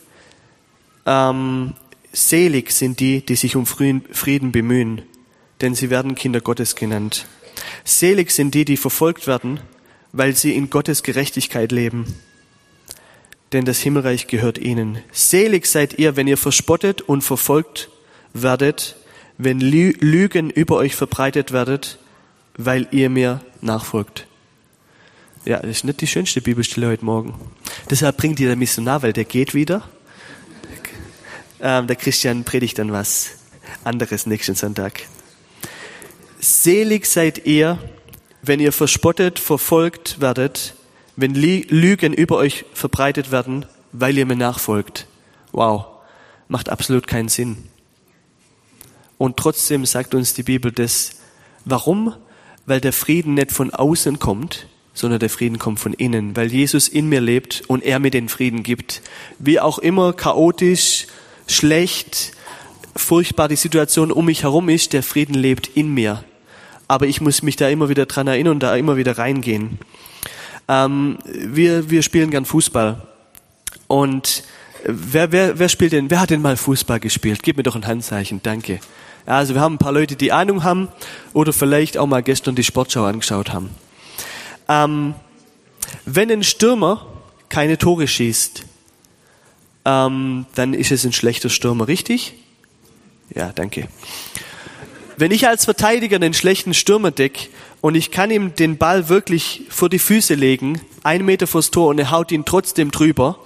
ähm, 1.05 1.73
selig 2.13 2.71
sind 2.71 3.01
die, 3.01 3.19
die 3.25 3.35
sich 3.35 3.57
um 3.57 3.65
Frieden 3.65 4.53
bemühen, 4.53 5.01
denn 5.59 5.75
sie 5.75 5.89
werden 5.89 6.15
Kinder 6.15 6.39
Gottes 6.39 6.77
genannt. 6.77 7.25
Selig 7.83 8.31
sind 8.31 8.55
die, 8.55 8.63
die 8.63 8.77
verfolgt 8.77 9.27
werden, 9.27 9.59
weil 10.11 10.35
sie 10.35 10.55
in 10.55 10.69
Gottes 10.69 11.03
Gerechtigkeit 11.03 11.71
leben. 11.71 12.05
Denn 13.51 13.65
das 13.65 13.79
Himmelreich 13.79 14.27
gehört 14.27 14.57
ihnen. 14.57 14.99
Selig 15.11 15.65
seid 15.65 15.97
ihr, 15.97 16.15
wenn 16.15 16.27
ihr 16.27 16.37
verspottet 16.37 17.01
und 17.01 17.23
verfolgt 17.23 17.89
werdet, 18.33 18.95
wenn 19.37 19.59
Lügen 19.59 20.49
über 20.49 20.75
euch 20.75 20.95
verbreitet 20.95 21.51
werdet, 21.51 21.97
weil 22.57 22.87
ihr 22.91 23.09
mir 23.09 23.41
nachfolgt. 23.61 24.27
Ja, 25.45 25.59
das 25.59 25.69
ist 25.71 25.83
nicht 25.85 26.01
die 26.01 26.07
schönste 26.07 26.41
Bibelstelle 26.41 26.87
heute 26.87 27.05
Morgen. 27.05 27.33
Deshalb 27.89 28.17
bringt 28.17 28.39
ihr 28.39 28.47
der 28.47 28.57
Missionar, 28.57 29.01
weil 29.01 29.13
der 29.13 29.23
geht 29.23 29.53
wieder. 29.53 29.89
Ähm, 31.61 31.87
der 31.87 31.95
Christian 31.95 32.43
predigt 32.43 32.77
dann 32.77 32.91
was 32.91 33.31
anderes 33.83 34.25
nächsten 34.25 34.55
Sonntag. 34.55 35.01
Selig 36.39 37.05
seid 37.05 37.45
ihr, 37.45 37.79
wenn 38.41 38.59
ihr 38.59 38.71
verspottet, 38.71 39.39
verfolgt 39.39 40.21
werdet, 40.21 40.75
wenn 41.15 41.35
Lügen 41.35 42.13
über 42.13 42.37
euch 42.37 42.65
verbreitet 42.73 43.31
werden, 43.31 43.65
weil 43.91 44.17
ihr 44.17 44.25
mir 44.25 44.35
nachfolgt. 44.35 45.07
Wow, 45.51 45.85
macht 46.47 46.69
absolut 46.69 47.07
keinen 47.07 47.29
Sinn. 47.29 47.57
Und 49.17 49.35
trotzdem 49.37 49.85
sagt 49.85 50.15
uns 50.15 50.33
die 50.33 50.43
Bibel 50.43 50.71
das. 50.71 51.17
Warum? 51.65 52.13
Weil 52.65 52.79
der 52.79 52.93
Frieden 52.93 53.33
nicht 53.33 53.51
von 53.51 53.73
außen 53.73 54.19
kommt, 54.19 54.67
sondern 54.93 55.19
der 55.19 55.29
Frieden 55.29 55.59
kommt 55.59 55.79
von 55.79 55.93
innen, 55.93 56.35
weil 56.35 56.51
Jesus 56.51 56.87
in 56.87 57.09
mir 57.09 57.19
lebt 57.19 57.63
und 57.67 57.83
er 57.83 57.99
mir 57.99 58.11
den 58.11 58.29
Frieden 58.29 58.63
gibt. 58.63 59.01
Wie 59.39 59.59
auch 59.59 59.79
immer 59.79 60.13
chaotisch, 60.13 61.07
schlecht, 61.47 62.31
furchtbar 62.95 63.49
die 63.49 63.55
Situation 63.55 64.11
um 64.11 64.25
mich 64.25 64.43
herum 64.43 64.69
ist, 64.69 64.93
der 64.93 65.03
Frieden 65.03 65.33
lebt 65.33 65.67
in 65.67 65.93
mir 65.93 66.23
aber 66.89 67.05
ich 67.05 67.21
muss 67.21 67.43
mich 67.43 67.55
da 67.55 67.69
immer 67.69 67.87
wieder 67.87 68.07
dran 68.07 68.27
erinnern 68.27 68.53
und 68.53 68.63
da 68.63 68.75
immer 68.75 68.97
wieder 68.97 69.17
reingehen. 69.17 69.77
Ähm, 70.67 71.19
wir, 71.23 71.89
wir 71.89 72.01
spielen 72.01 72.31
gern 72.31 72.45
Fußball. 72.45 73.07
Und 73.87 74.43
wer, 74.83 75.31
wer, 75.31 75.59
wer 75.59 75.69
spielt 75.69 75.93
denn, 75.93 76.09
wer 76.09 76.19
hat 76.19 76.31
denn 76.31 76.41
mal 76.41 76.57
Fußball 76.57 76.99
gespielt? 76.99 77.43
Gib 77.43 77.57
mir 77.57 77.63
doch 77.63 77.75
ein 77.75 77.85
Handzeichen, 77.85 78.41
danke. 78.41 78.79
Also 79.27 79.53
wir 79.53 79.61
haben 79.61 79.75
ein 79.75 79.77
paar 79.77 79.91
Leute, 79.91 80.15
die 80.15 80.31
Ahnung 80.31 80.63
haben 80.63 80.87
oder 81.33 81.53
vielleicht 81.53 81.95
auch 81.95 82.07
mal 82.07 82.23
gestern 82.23 82.55
die 82.55 82.63
Sportschau 82.63 83.05
angeschaut 83.05 83.53
haben. 83.53 83.69
Ähm, 84.67 85.13
wenn 86.05 86.31
ein 86.31 86.43
Stürmer 86.43 87.05
keine 87.49 87.77
Tore 87.77 88.07
schießt, 88.07 88.65
ähm, 89.85 90.47
dann 90.55 90.73
ist 90.73 90.91
es 90.91 91.05
ein 91.05 91.13
schlechter 91.13 91.49
Stürmer, 91.49 91.87
richtig? 91.87 92.33
Ja, 93.35 93.51
danke. 93.53 93.87
Wenn 95.19 95.31
ich 95.31 95.49
als 95.49 95.65
Verteidiger 95.65 96.15
einen 96.15 96.33
schlechten 96.33 96.73
Stürmer 96.73 97.11
deck 97.11 97.49
und 97.81 97.95
ich 97.95 98.09
kann 98.09 98.31
ihm 98.31 98.55
den 98.55 98.77
Ball 98.77 99.09
wirklich 99.09 99.63
vor 99.67 99.89
die 99.89 99.99
Füße 99.99 100.33
legen, 100.33 100.79
einen 101.03 101.25
Meter 101.25 101.45
vors 101.45 101.71
Tor 101.71 101.89
und 101.89 101.99
er 101.99 102.09
haut 102.09 102.31
ihn 102.31 102.45
trotzdem 102.45 102.89
drüber, 102.89 103.37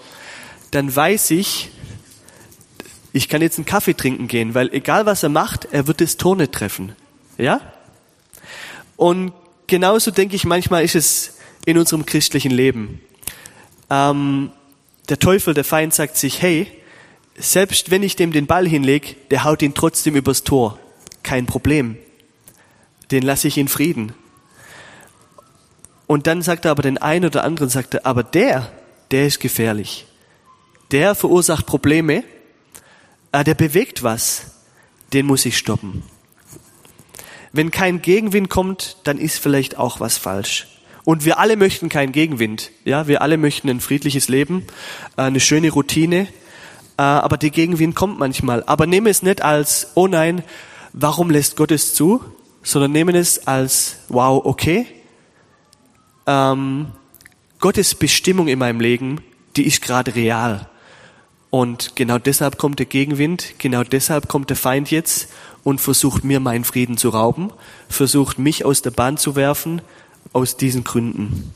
dann 0.69 0.95
weiß 0.95 1.31
ich, 1.31 1.71
ich 3.11 3.27
kann 3.27 3.41
jetzt 3.41 3.57
einen 3.57 3.65
Kaffee 3.65 3.95
trinken 3.95 4.27
gehen, 4.27 4.53
weil 4.53 4.71
egal 4.71 5.07
was 5.07 5.23
er 5.23 5.29
macht, 5.29 5.67
er 5.71 5.87
wird 5.87 5.99
das 5.99 6.17
Tor 6.17 6.35
nicht 6.35 6.51
treffen. 6.51 6.91
Ja? 7.39 7.59
Und 8.95 9.33
genauso 9.65 10.11
denke 10.11 10.35
ich, 10.35 10.45
manchmal 10.45 10.83
ist 10.83 10.93
es 10.93 11.37
in 11.65 11.79
unserem 11.79 12.05
christlichen 12.05 12.51
Leben. 12.51 13.01
Ähm, 13.89 14.51
der 15.09 15.17
Teufel, 15.17 15.55
der 15.55 15.63
Feind 15.63 15.95
sagt 15.95 16.17
sich, 16.17 16.39
hey, 16.39 16.67
selbst 17.35 17.89
wenn 17.89 18.03
ich 18.03 18.15
dem 18.15 18.31
den 18.31 18.45
Ball 18.45 18.67
hinlege, 18.67 19.15
der 19.31 19.43
haut 19.43 19.63
ihn 19.63 19.73
trotzdem 19.73 20.15
übers 20.15 20.43
Tor 20.43 20.77
kein 21.23 21.45
Problem. 21.45 21.97
Den 23.11 23.23
lasse 23.23 23.47
ich 23.47 23.57
in 23.57 23.67
Frieden. 23.67 24.13
Und 26.07 26.27
dann 26.27 26.41
sagt 26.41 26.65
er 26.65 26.71
aber 26.71 26.83
den 26.83 26.97
einen 26.97 27.25
oder 27.25 27.43
anderen, 27.43 27.69
sagt 27.69 27.95
er, 27.95 28.05
aber 28.05 28.23
der, 28.23 28.71
der 29.11 29.25
ist 29.25 29.39
gefährlich. 29.39 30.05
Der 30.91 31.15
verursacht 31.15 31.65
Probleme, 31.65 32.23
äh, 33.31 33.43
der 33.43 33.55
bewegt 33.55 34.03
was, 34.03 34.51
den 35.13 35.25
muss 35.25 35.45
ich 35.45 35.57
stoppen. 35.57 36.03
Wenn 37.51 37.71
kein 37.71 38.01
Gegenwind 38.01 38.49
kommt, 38.49 38.97
dann 39.03 39.17
ist 39.17 39.39
vielleicht 39.39 39.77
auch 39.77 39.99
was 39.99 40.17
falsch. 40.17 40.67
Und 41.03 41.25
wir 41.25 41.37
alle 41.37 41.57
möchten 41.57 41.89
keinen 41.89 42.11
Gegenwind. 42.11 42.71
Ja, 42.85 43.07
wir 43.07 43.21
alle 43.21 43.37
möchten 43.37 43.69
ein 43.69 43.79
friedliches 43.79 44.29
Leben, 44.29 44.65
äh, 45.17 45.23
eine 45.23 45.39
schöne 45.39 45.71
Routine. 45.71 46.27
Äh, 46.97 47.01
aber 47.01 47.37
der 47.37 47.49
Gegenwind 47.49 47.95
kommt 47.95 48.19
manchmal. 48.19 48.63
Aber 48.65 48.87
nehme 48.87 49.09
es 49.09 49.23
nicht 49.23 49.41
als, 49.41 49.91
oh 49.95 50.07
nein, 50.07 50.43
warum 50.93 51.29
lässt 51.29 51.57
Gott 51.57 51.71
es 51.71 51.93
zu, 51.93 52.23
sondern 52.61 52.91
nehmen 52.91 53.15
es 53.15 53.47
als, 53.47 53.97
wow, 54.07 54.43
okay, 54.45 54.85
ähm, 56.25 56.87
Gottes 57.59 57.95
Bestimmung 57.95 58.47
in 58.47 58.59
meinem 58.59 58.79
Leben, 58.79 59.21
die 59.55 59.65
ist 59.65 59.81
gerade 59.81 60.15
real. 60.15 60.69
Und 61.49 61.95
genau 61.95 62.17
deshalb 62.17 62.57
kommt 62.57 62.79
der 62.79 62.85
Gegenwind, 62.85 63.55
genau 63.59 63.83
deshalb 63.83 64.27
kommt 64.27 64.49
der 64.49 64.57
Feind 64.57 64.89
jetzt 64.91 65.27
und 65.63 65.79
versucht 65.79 66.23
mir 66.23 66.39
meinen 66.39 66.63
Frieden 66.63 66.97
zu 66.97 67.09
rauben, 67.09 67.51
versucht 67.89 68.39
mich 68.39 68.65
aus 68.65 68.81
der 68.81 68.91
Bahn 68.91 69.17
zu 69.17 69.35
werfen, 69.35 69.81
aus 70.31 70.57
diesen 70.57 70.83
Gründen. 70.83 71.53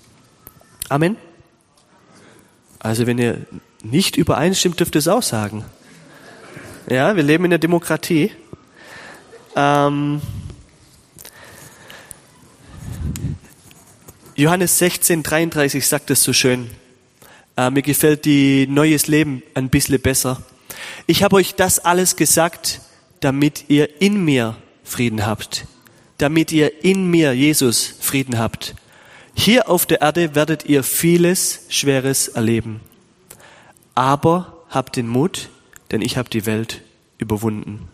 Amen. 0.90 1.18
Also 2.80 3.08
wenn 3.08 3.18
ihr 3.18 3.48
nicht 3.84 4.18
übereinstimmt, 4.18 4.80
dürft 4.80 4.96
ihr 4.96 5.00
es 5.00 5.08
auch 5.08 5.24
sagen. 5.24 5.66
Ja, 6.90 7.16
wir 7.16 7.24
leben 7.24 7.46
in 7.46 7.50
der 7.50 7.60
Demokratie. 7.60 8.32
Ähm, 9.58 10.22
Johannes 14.36 14.78
16, 14.78 15.24
33 15.24 15.88
sagt 15.88 16.12
es 16.12 16.22
so 16.22 16.32
schön. 16.32 16.70
Äh, 17.58 17.72
mir 17.72 17.82
gefällt 17.82 18.26
die 18.26 18.68
Neues 18.68 19.08
Leben 19.08 19.42
ein 19.56 19.70
bisschen 19.70 20.00
besser. 20.00 20.44
Ich 21.08 21.24
habe 21.24 21.38
euch 21.38 21.56
das 21.56 21.80
alles 21.80 22.16
gesagt, 22.16 22.82
damit 23.20 23.66
ihr 23.68 24.00
in 24.00 24.24
mir 24.24 24.56
Frieden 24.84 25.26
habt. 25.26 25.66
Damit 26.20 26.52
ihr 26.52 26.84
in 26.84 27.10
mir, 27.10 27.34
Jesus, 27.34 27.96
Frieden 28.00 28.38
habt. 28.38 28.76
Hier 29.34 29.72
auf 29.72 29.88
der 29.88 30.02
Erde 30.02 30.36
werdet 30.36 30.66
ihr 30.66 30.84
vieles 30.84 31.62
Schweres 31.70 32.28
erleben. 32.28 32.80
Aber 33.96 34.66
habt 34.70 34.98
den 34.98 35.08
Mut, 35.08 35.50
denn 35.90 36.04
ich 36.04 36.16
habe 36.16 36.30
die 36.30 36.46
Welt 36.46 36.84
überwunden. 37.18 37.88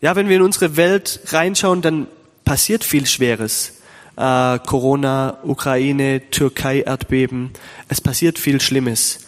Ja, 0.00 0.14
wenn 0.14 0.28
wir 0.28 0.36
in 0.36 0.42
unsere 0.42 0.76
Welt 0.76 1.20
reinschauen, 1.26 1.80
dann 1.80 2.06
passiert 2.44 2.84
viel 2.84 3.06
Schweres. 3.06 3.80
Äh, 4.16 4.58
Corona, 4.58 5.38
Ukraine, 5.42 6.30
Türkei, 6.30 6.80
Erdbeben. 6.80 7.50
Es 7.88 8.00
passiert 8.00 8.38
viel 8.38 8.60
Schlimmes. 8.60 9.26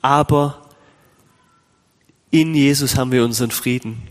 Aber 0.00 0.68
in 2.30 2.54
Jesus 2.54 2.96
haben 2.96 3.12
wir 3.12 3.24
unseren 3.24 3.50
Frieden. 3.50 4.02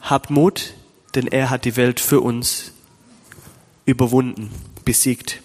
Habt 0.00 0.30
Mut, 0.30 0.74
denn 1.14 1.26
er 1.26 1.50
hat 1.50 1.64
die 1.64 1.76
Welt 1.76 1.98
für 1.98 2.20
uns 2.20 2.72
überwunden, 3.86 4.50
besiegt. 4.84 5.40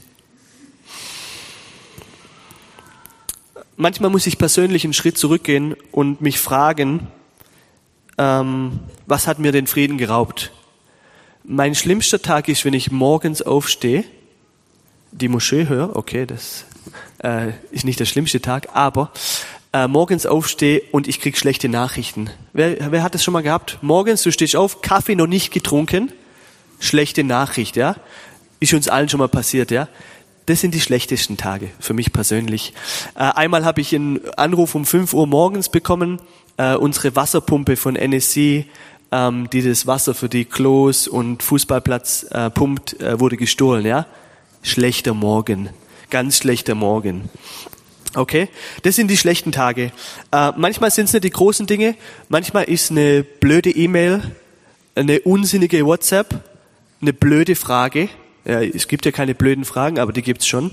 Manchmal 3.76 4.10
muss 4.10 4.28
ich 4.28 4.38
persönlich 4.38 4.84
einen 4.84 4.94
Schritt 4.94 5.18
zurückgehen 5.18 5.76
und 5.92 6.22
mich 6.22 6.40
fragen, 6.40 7.08
ähm, 8.18 8.80
was 9.06 9.28
hat 9.28 9.40
mir 9.40 9.52
den 9.52 9.68
Frieden 9.68 9.98
geraubt? 9.98 10.52
Mein 11.44 11.76
schlimmster 11.76 12.22
Tag 12.22 12.48
ist, 12.50 12.66
wenn 12.66 12.74
ich 12.74 12.92
morgens 12.92 13.42
aufstehe, 13.42 14.04
die 15.12 15.30
Moschee 15.30 15.68
höre, 15.68 15.96
okay, 15.96 16.26
das 16.26 16.66
äh, 17.24 17.52
ist 17.72 17.86
nicht 17.86 18.00
der 18.00 18.06
schlimmste 18.06 18.42
Tag, 18.42 18.70
aber 18.74 19.12
äh, 19.74 19.88
morgens 19.88 20.26
aufstehe 20.26 20.82
und 20.92 21.08
ich 21.08 21.22
krieg 21.22 21.38
schlechte 21.38 21.70
Nachrichten. 21.70 22.30
Wer, 22.54 22.92
wer 22.92 23.04
hat 23.04 23.14
das 23.14 23.24
schon 23.24 23.34
mal 23.34 23.44
gehabt? 23.44 23.80
Morgens, 23.82 24.24
du 24.24 24.32
stehst 24.32 24.56
auf, 24.56 24.82
Kaffee 24.82 25.16
noch 25.16 25.28
nicht 25.28 25.52
getrunken, 25.52 26.12
schlechte 26.80 27.24
Nachricht, 27.24 27.76
ja? 27.76 27.96
Ist 28.60 28.74
uns 28.74 28.88
allen 28.88 29.08
schon 29.08 29.20
mal 29.20 29.30
passiert, 29.30 29.72
ja? 29.72 29.88
Das 30.48 30.62
sind 30.62 30.74
die 30.74 30.82
schlechtesten 30.82 31.36
Tage 31.36 31.70
für 31.80 31.94
mich 31.94 32.14
persönlich. 32.14 32.74
Äh, 33.16 33.20
einmal 33.20 33.66
habe 33.66 33.82
ich 33.82 33.94
einen 33.94 34.22
Anruf 34.36 34.76
um 34.76 34.86
5 34.86 35.14
Uhr 35.14 35.28
morgens 35.28 35.70
bekommen. 35.70 36.22
Äh, 36.58 36.76
unsere 36.76 37.16
Wasserpumpe 37.16 37.78
von 37.78 37.96
NSC, 37.96 38.66
ähm, 39.12 39.50
die 39.52 39.62
das 39.62 39.88
Wasser 39.88 40.14
für 40.14 40.30
die 40.30 40.46
Klos 40.46 41.08
und 41.08 41.44
Fußballplatz 41.44 42.28
äh, 42.32 42.50
pumpt, 42.50 43.00
äh, 43.00 43.20
wurde 43.20 43.38
gestohlen. 43.38 43.86
Ja, 43.86 44.06
schlechter 44.62 45.14
Morgen, 45.14 45.70
ganz 46.10 46.40
schlechter 46.40 46.76
Morgen. 46.76 47.30
Okay, 48.16 48.50
das 48.84 48.96
sind 48.96 49.10
die 49.10 49.18
schlechten 49.18 49.52
Tage. 49.52 49.92
Äh, 50.32 50.52
manchmal 50.58 50.92
sind 50.92 51.06
es 51.06 51.14
nicht 51.14 51.24
die 51.26 51.30
großen 51.30 51.68
Dinge. 51.68 51.96
Manchmal 52.30 52.64
ist 52.66 52.92
eine 52.92 53.24
blöde 53.24 53.70
E-Mail, 53.70 54.36
eine 54.96 55.20
unsinnige 55.22 55.86
WhatsApp, 55.86 56.42
eine 57.02 57.14
blöde 57.14 57.56
Frage 57.56 58.10
ja, 58.48 58.62
es 58.62 58.88
gibt 58.88 59.06
ja 59.06 59.12
keine 59.12 59.36
blöden 59.36 59.66
Fragen, 59.66 60.00
aber 60.00 60.14
die 60.14 60.22
gibt's 60.22 60.48
schon. 60.48 60.72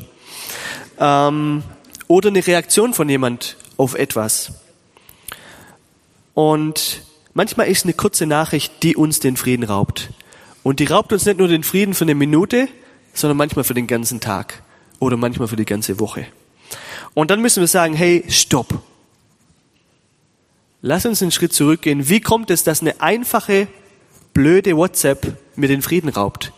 Ähm, 1.00 1.64
oder 2.06 2.28
eine 2.28 2.46
Reaktion 2.46 2.94
von 2.94 3.08
jemand 3.08 3.56
auf 3.76 3.94
etwas. 3.94 4.52
Und 6.34 7.02
manchmal 7.32 7.68
ist 7.68 7.84
eine 7.84 7.94
kurze 7.94 8.26
Nachricht, 8.26 8.82
die 8.82 8.96
uns 8.96 9.20
den 9.20 9.36
Frieden 9.36 9.64
raubt. 9.64 10.10
Und 10.62 10.80
die 10.80 10.86
raubt 10.86 11.12
uns 11.12 11.24
nicht 11.24 11.38
nur 11.38 11.48
den 11.48 11.62
Frieden 11.62 11.94
für 11.94 12.04
eine 12.04 12.14
Minute, 12.14 12.68
sondern 13.12 13.36
manchmal 13.36 13.64
für 13.64 13.74
den 13.74 13.86
ganzen 13.86 14.20
Tag 14.20 14.62
oder 14.98 15.16
manchmal 15.16 15.48
für 15.48 15.56
die 15.56 15.64
ganze 15.64 16.00
Woche. 16.00 16.26
Und 17.14 17.30
dann 17.30 17.40
müssen 17.40 17.60
wir 17.60 17.68
sagen, 17.68 17.94
hey, 17.94 18.24
stopp. 18.28 18.82
Lass 20.82 21.06
uns 21.06 21.22
einen 21.22 21.30
Schritt 21.30 21.52
zurückgehen. 21.52 22.08
Wie 22.08 22.20
kommt 22.20 22.50
es, 22.50 22.64
dass 22.64 22.80
eine 22.80 23.00
einfache, 23.00 23.68
blöde 24.34 24.76
WhatsApp 24.76 25.38
mir 25.56 25.68
den 25.68 25.80
Frieden 25.80 26.10
raubt? 26.10 26.52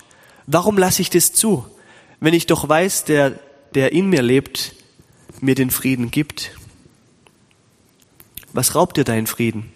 Warum 0.47 0.79
lasse 0.79 1.03
ich 1.03 1.11
das 1.11 1.33
zu, 1.33 1.67
wenn 2.21 2.35
ich 2.35 2.47
doch 2.47 2.69
weiß, 2.69 3.05
der, 3.05 3.39
der 3.75 3.93
in 3.93 4.09
mir 4.09 4.23
lebt, 4.23 4.75
mir 5.41 5.55
den 5.55 5.71
Frieden 5.71 6.11
gibt? 6.11 6.53
Was 8.57 8.75
raubt 8.75 8.97
dir 8.97 9.05
deinen 9.05 9.27
Frieden? 9.27 9.73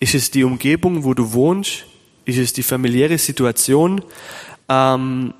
Ist 0.00 0.14
es 0.14 0.30
die 0.30 0.44
Umgebung, 0.44 1.02
wo 1.02 1.14
du 1.14 1.32
wohnst? 1.32 1.86
Ist 2.24 2.38
es 2.38 2.52
die 2.52 2.62
familiäre 2.62 3.18
Situation? 3.18 4.02
Ähm, 4.68 5.34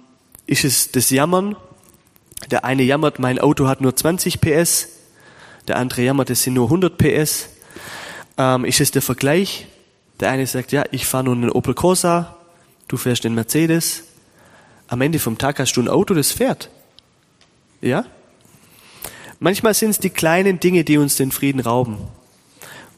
ist 0.47 0.65
es 0.65 0.91
das 0.91 1.11
Jammern? 1.11 1.55
Der 2.51 2.65
eine 2.65 2.83
jammert, 2.83 3.19
mein 3.19 3.39
Auto 3.39 3.69
hat 3.69 3.81
nur 3.81 3.95
20 3.95 4.41
PS. 4.41 4.89
Der 5.69 5.77
andere 5.77 6.03
jammert, 6.03 6.31
es 6.31 6.43
sind 6.43 6.55
nur 6.55 6.65
100 6.65 6.99
PS. 6.99 7.51
Ähm, 8.37 8.65
ist 8.65 8.81
es 8.81 8.91
der 8.91 9.03
Vergleich? 9.03 9.67
Der 10.19 10.31
eine 10.31 10.47
sagt, 10.47 10.73
ja, 10.73 10.85
ich 10.91 11.07
fahre 11.07 11.25
nur 11.25 11.35
einen 11.35 11.51
Opel 11.51 11.75
Corsa 11.75 12.39
du 12.89 12.97
fährst 12.97 13.25
den 13.25 13.35
Mercedes, 13.35 14.05
am 14.89 15.03
Ende 15.03 15.19
vom 15.19 15.39
Tag 15.39 15.59
hast 15.59 15.75
du 15.75 15.83
ein 15.83 15.89
Auto, 15.89 16.15
das 16.15 16.33
fährt. 16.33 16.71
Ja? 17.81 18.07
Manchmal 19.41 19.75
sind 19.75 19.91
es 19.91 19.99
die 20.01 20.11
kleinen 20.11 20.59
Dinge, 20.59 20.83
die 20.83 20.99
uns 20.99 21.17
den 21.17 21.31
Frieden 21.31 21.61
rauben, 21.61 21.99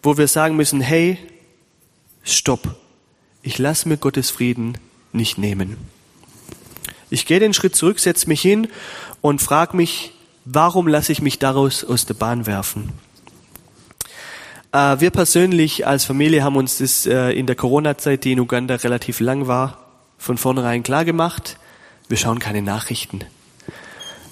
wo 0.03 0.17
wir 0.17 0.27
sagen 0.27 0.57
müssen, 0.57 0.81
hey, 0.81 1.19
stopp, 2.23 2.77
ich 3.43 3.59
lasse 3.59 3.89
mir 3.89 3.99
Gottes 3.99 4.31
Frieden 4.31 4.79
nicht 5.13 5.37
nehmen. 5.37 5.77
Ich 7.11 7.27
gehe 7.27 7.41
den 7.41 7.53
Schritt 7.53 7.77
zurück, 7.77 7.99
setze 7.99 8.29
mich 8.29 8.41
hin 8.41 8.69
und 9.21 9.43
frage 9.43 9.77
mich, 9.77 10.13
warum 10.47 10.89
lasse 10.89 11.13
ich 11.13 11.21
mich 11.21 11.39
daraus 11.39 11.85
aus 11.85 12.07
der 12.07 12.15
Bahn 12.15 12.47
werfen? 12.47 12.93
Äh, 14.73 15.01
wir 15.01 15.11
persönlich 15.11 15.87
als 15.87 16.07
Familie 16.07 16.43
haben 16.43 16.57
uns 16.57 16.79
das 16.79 17.05
äh, 17.05 17.33
in 17.33 17.47
der 17.47 17.57
Corona-Zeit, 17.57 18.25
die 18.25 18.33
in 18.33 18.41
Uganda 18.41 18.77
relativ 18.77 19.21
lang 19.21 19.47
war, 19.47 19.79
von 20.17 20.39
vornherein 20.39 20.83
klar 20.83 21.05
gemacht. 21.05 21.59
Wir 22.09 22.17
schauen 22.17 22.39
keine 22.39 22.63
Nachrichten. 22.63 23.21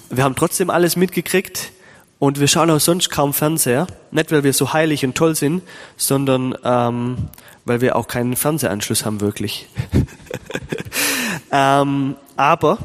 Wir 0.09 0.23
haben 0.23 0.35
trotzdem 0.35 0.71
alles 0.71 0.95
mitgekriegt 0.95 1.71
und 2.19 2.39
wir 2.39 2.47
schauen 2.47 2.69
auch 2.69 2.81
sonst 2.81 3.09
kaum 3.09 3.33
Fernseher. 3.33 3.87
Nicht, 4.11 4.31
weil 4.31 4.43
wir 4.43 4.53
so 4.53 4.73
heilig 4.73 5.05
und 5.05 5.15
toll 5.15 5.35
sind, 5.35 5.63
sondern 5.95 6.53
ähm, 6.63 7.29
weil 7.63 7.79
wir 7.79 7.95
auch 7.95 8.07
keinen 8.07 8.35
Fernsehanschluss 8.35 9.05
haben 9.05 9.21
wirklich. 9.21 9.67
ähm, 11.51 12.15
aber 12.35 12.77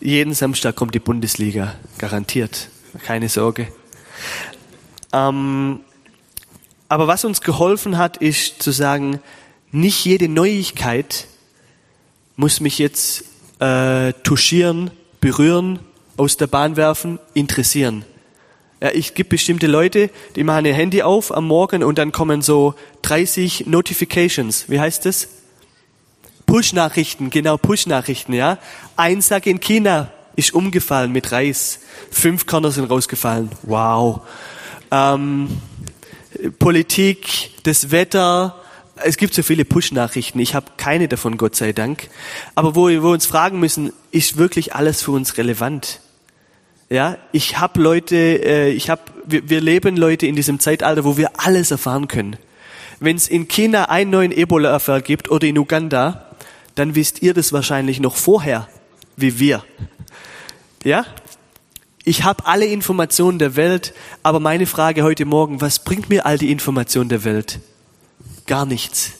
jeden 0.00 0.34
Samstag 0.34 0.74
kommt 0.74 0.94
die 0.94 1.00
Bundesliga, 1.00 1.74
garantiert. 1.98 2.68
Keine 3.06 3.28
Sorge. 3.28 3.68
Ähm, 5.12 5.80
aber 6.88 7.06
was 7.06 7.24
uns 7.24 7.40
geholfen 7.40 7.96
hat, 7.96 8.16
ist 8.16 8.62
zu 8.62 8.72
sagen, 8.72 9.20
nicht 9.70 10.04
jede 10.04 10.28
Neuigkeit 10.28 11.26
muss 12.36 12.60
mich 12.60 12.78
jetzt 12.78 13.24
äh, 13.60 14.12
touchieren, 14.24 14.90
berühren, 15.20 15.78
aus 16.16 16.36
der 16.36 16.48
Bahn 16.48 16.76
werfen, 16.76 17.18
interessieren. 17.34 18.04
Ja, 18.84 18.90
ich 18.92 19.14
gibt 19.14 19.30
bestimmte 19.30 19.66
Leute, 19.66 20.10
die 20.36 20.44
machen 20.44 20.66
ihr 20.66 20.74
Handy 20.74 21.00
auf 21.00 21.34
am 21.34 21.46
Morgen 21.46 21.82
und 21.82 21.96
dann 21.96 22.12
kommen 22.12 22.42
so 22.42 22.74
30 23.00 23.64
Notifications. 23.66 24.68
Wie 24.68 24.78
heißt 24.78 25.06
das? 25.06 25.28
Push-Nachrichten, 26.44 27.30
genau 27.30 27.56
Push-Nachrichten, 27.56 28.34
ja. 28.34 28.58
Ein 28.94 29.22
Sack 29.22 29.46
in 29.46 29.60
China 29.60 30.10
ist 30.36 30.52
umgefallen 30.52 31.12
mit 31.12 31.32
Reis. 31.32 31.80
Fünf 32.10 32.44
Körner 32.44 32.72
sind 32.72 32.90
rausgefallen. 32.90 33.48
Wow. 33.62 34.20
Ähm, 34.90 35.62
Politik, 36.58 37.52
das 37.62 37.90
Wetter. 37.90 38.62
Es 38.96 39.16
gibt 39.16 39.32
so 39.32 39.42
viele 39.42 39.64
Push-Nachrichten. 39.64 40.40
Ich 40.40 40.54
habe 40.54 40.72
keine 40.76 41.08
davon, 41.08 41.38
Gott 41.38 41.56
sei 41.56 41.72
Dank. 41.72 42.10
Aber 42.54 42.76
wo 42.76 42.88
wir 42.88 43.02
uns 43.02 43.24
fragen 43.24 43.60
müssen, 43.60 43.94
ist 44.10 44.36
wirklich 44.36 44.74
alles 44.74 45.00
für 45.00 45.12
uns 45.12 45.38
relevant? 45.38 46.00
Ja, 46.90 47.16
ich 47.32 47.58
habe 47.58 47.80
Leute, 47.80 48.16
äh, 48.16 48.70
ich 48.70 48.90
habe, 48.90 49.02
wir, 49.24 49.48
wir 49.48 49.60
leben 49.60 49.96
Leute 49.96 50.26
in 50.26 50.36
diesem 50.36 50.60
Zeitalter, 50.60 51.04
wo 51.04 51.16
wir 51.16 51.30
alles 51.36 51.70
erfahren 51.70 52.08
können. 52.08 52.36
Wenn 53.00 53.16
es 53.16 53.28
in 53.28 53.48
China 53.48 53.88
einen 53.88 54.10
neuen 54.10 54.32
Ebola-Fall 54.32 55.02
gibt 55.02 55.30
oder 55.30 55.46
in 55.46 55.58
Uganda, 55.58 56.30
dann 56.74 56.94
wisst 56.94 57.22
ihr 57.22 57.34
das 57.34 57.52
wahrscheinlich 57.52 58.00
noch 58.00 58.16
vorher, 58.16 58.68
wie 59.16 59.38
wir. 59.38 59.64
Ja? 60.84 61.06
Ich 62.04 62.22
habe 62.22 62.46
alle 62.46 62.66
Informationen 62.66 63.38
der 63.38 63.56
Welt, 63.56 63.94
aber 64.22 64.38
meine 64.38 64.66
Frage 64.66 65.02
heute 65.02 65.24
Morgen, 65.24 65.60
was 65.60 65.78
bringt 65.78 66.10
mir 66.10 66.26
all 66.26 66.36
die 66.36 66.50
Informationen 66.50 67.08
der 67.08 67.24
Welt? 67.24 67.60
Gar 68.46 68.66
nichts. 68.66 69.12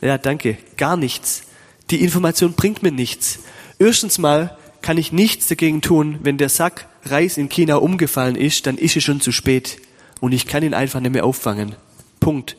Ja, 0.00 0.18
danke, 0.18 0.56
gar 0.76 0.96
nichts. 0.96 1.42
Die 1.90 2.02
Information 2.02 2.52
bringt 2.52 2.82
mir 2.82 2.92
nichts. 2.92 3.40
Erstens 3.78 4.18
mal 4.18 4.56
kann 4.88 4.96
ich 4.96 5.12
nichts 5.12 5.48
dagegen 5.48 5.82
tun, 5.82 6.18
wenn 6.22 6.38
der 6.38 6.48
Sack 6.48 6.88
Reis 7.04 7.36
in 7.36 7.50
China 7.50 7.76
umgefallen 7.76 8.36
ist, 8.36 8.66
dann 8.66 8.78
ist 8.78 8.96
es 8.96 9.04
schon 9.04 9.20
zu 9.20 9.32
spät 9.32 9.82
und 10.20 10.32
ich 10.32 10.46
kann 10.46 10.62
ihn 10.62 10.72
einfach 10.72 11.00
nicht 11.00 11.12
mehr 11.12 11.26
auffangen. 11.26 11.74
Punkt. 12.20 12.56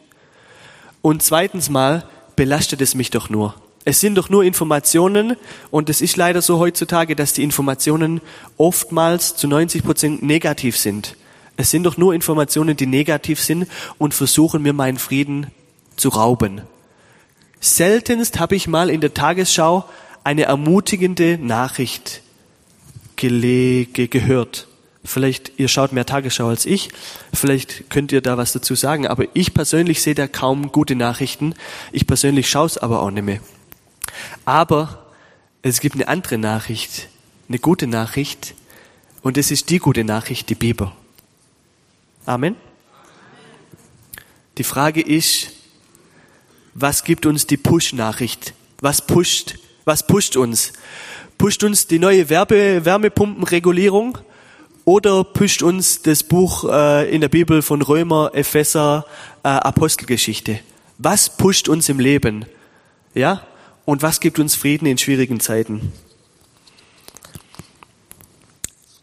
Und 1.01 1.23
zweitens 1.23 1.71
mal 1.71 2.07
belastet 2.35 2.81
es 2.81 2.93
mich 2.93 3.09
doch 3.09 3.31
nur. 3.31 3.55
Es 3.83 3.99
sind 3.99 4.13
doch 4.13 4.29
nur 4.29 4.43
Informationen 4.43 5.37
und 5.71 5.89
es 5.89 6.01
ist 6.01 6.17
leider 6.17 6.43
so 6.43 6.59
heutzutage, 6.59 7.15
dass 7.15 7.33
die 7.33 7.41
Informationen 7.41 8.21
oftmals 8.57 9.35
zu 9.35 9.47
90 9.47 9.83
Prozent 9.83 10.21
negativ 10.21 10.77
sind. 10.77 11.15
Es 11.57 11.71
sind 11.71 11.81
doch 11.81 11.97
nur 11.97 12.13
Informationen, 12.13 12.77
die 12.77 12.85
negativ 12.85 13.41
sind 13.41 13.65
und 13.97 14.13
versuchen 14.13 14.61
mir 14.61 14.73
meinen 14.73 14.99
Frieden 14.99 15.47
zu 15.95 16.09
rauben. 16.09 16.61
Seltenst 17.59 18.39
habe 18.39 18.55
ich 18.55 18.67
mal 18.67 18.91
in 18.91 19.01
der 19.01 19.15
Tagesschau 19.15 19.85
eine 20.29 20.43
ermutigende 20.43 21.39
Nachricht 21.39 22.21
gelege, 23.15 24.07
gehört. 24.07 24.67
Vielleicht, 25.03 25.53
ihr 25.57 25.67
schaut 25.67 25.91
mehr 25.91 26.05
Tagesschau 26.05 26.49
als 26.49 26.67
ich, 26.67 26.89
vielleicht 27.33 27.89
könnt 27.89 28.11
ihr 28.11 28.21
da 28.21 28.37
was 28.37 28.51
dazu 28.51 28.75
sagen, 28.75 29.07
aber 29.07 29.25
ich 29.33 29.55
persönlich 29.55 30.03
sehe 30.03 30.13
da 30.13 30.27
kaum 30.27 30.71
gute 30.71 30.95
Nachrichten. 30.95 31.55
Ich 31.91 32.05
persönlich 32.05 32.47
schaue 32.47 32.67
es 32.67 32.77
aber 32.77 33.01
auch 33.01 33.09
nicht 33.09 33.23
mehr. 33.23 33.39
Aber 34.45 35.07
es 35.63 35.79
gibt 35.79 35.95
eine 35.95 36.07
andere 36.07 36.37
Nachricht, 36.37 37.07
eine 37.47 37.57
gute 37.57 37.87
Nachricht, 37.87 38.53
und 39.23 39.35
es 39.35 39.49
ist 39.49 39.71
die 39.71 39.79
gute 39.79 40.03
Nachricht, 40.03 40.47
die 40.49 40.55
Bibel. 40.55 40.91
Amen. 42.27 42.55
Die 44.59 44.63
Frage 44.63 45.01
ist, 45.01 45.53
was 46.75 47.03
gibt 47.03 47.25
uns 47.25 47.47
die 47.47 47.57
Push-Nachricht? 47.57 48.53
Was 48.79 49.05
pusht, 49.07 49.55
was 49.89 50.05
pusht 50.05 50.37
uns? 50.37 50.71
Pusht 51.39 51.63
uns 51.63 51.87
die 51.87 51.97
neue 51.97 52.29
Werbe, 52.29 52.85
Wärmepumpenregulierung 52.85 54.19
oder 54.85 55.23
pusht 55.23 55.63
uns 55.63 56.03
das 56.03 56.21
Buch 56.21 56.63
äh, 56.69 57.09
in 57.09 57.21
der 57.21 57.27
Bibel 57.27 57.63
von 57.63 57.81
Römer, 57.81 58.29
Epheser, 58.35 59.07
äh, 59.41 59.47
Apostelgeschichte? 59.47 60.59
Was 60.99 61.35
pusht 61.35 61.69
uns 61.69 61.89
im 61.89 61.99
Leben? 61.99 62.45
Ja? 63.15 63.41
Und 63.85 64.03
was 64.03 64.19
gibt 64.19 64.37
uns 64.37 64.53
Frieden 64.53 64.85
in 64.85 64.99
schwierigen 64.99 65.39
Zeiten? 65.39 65.91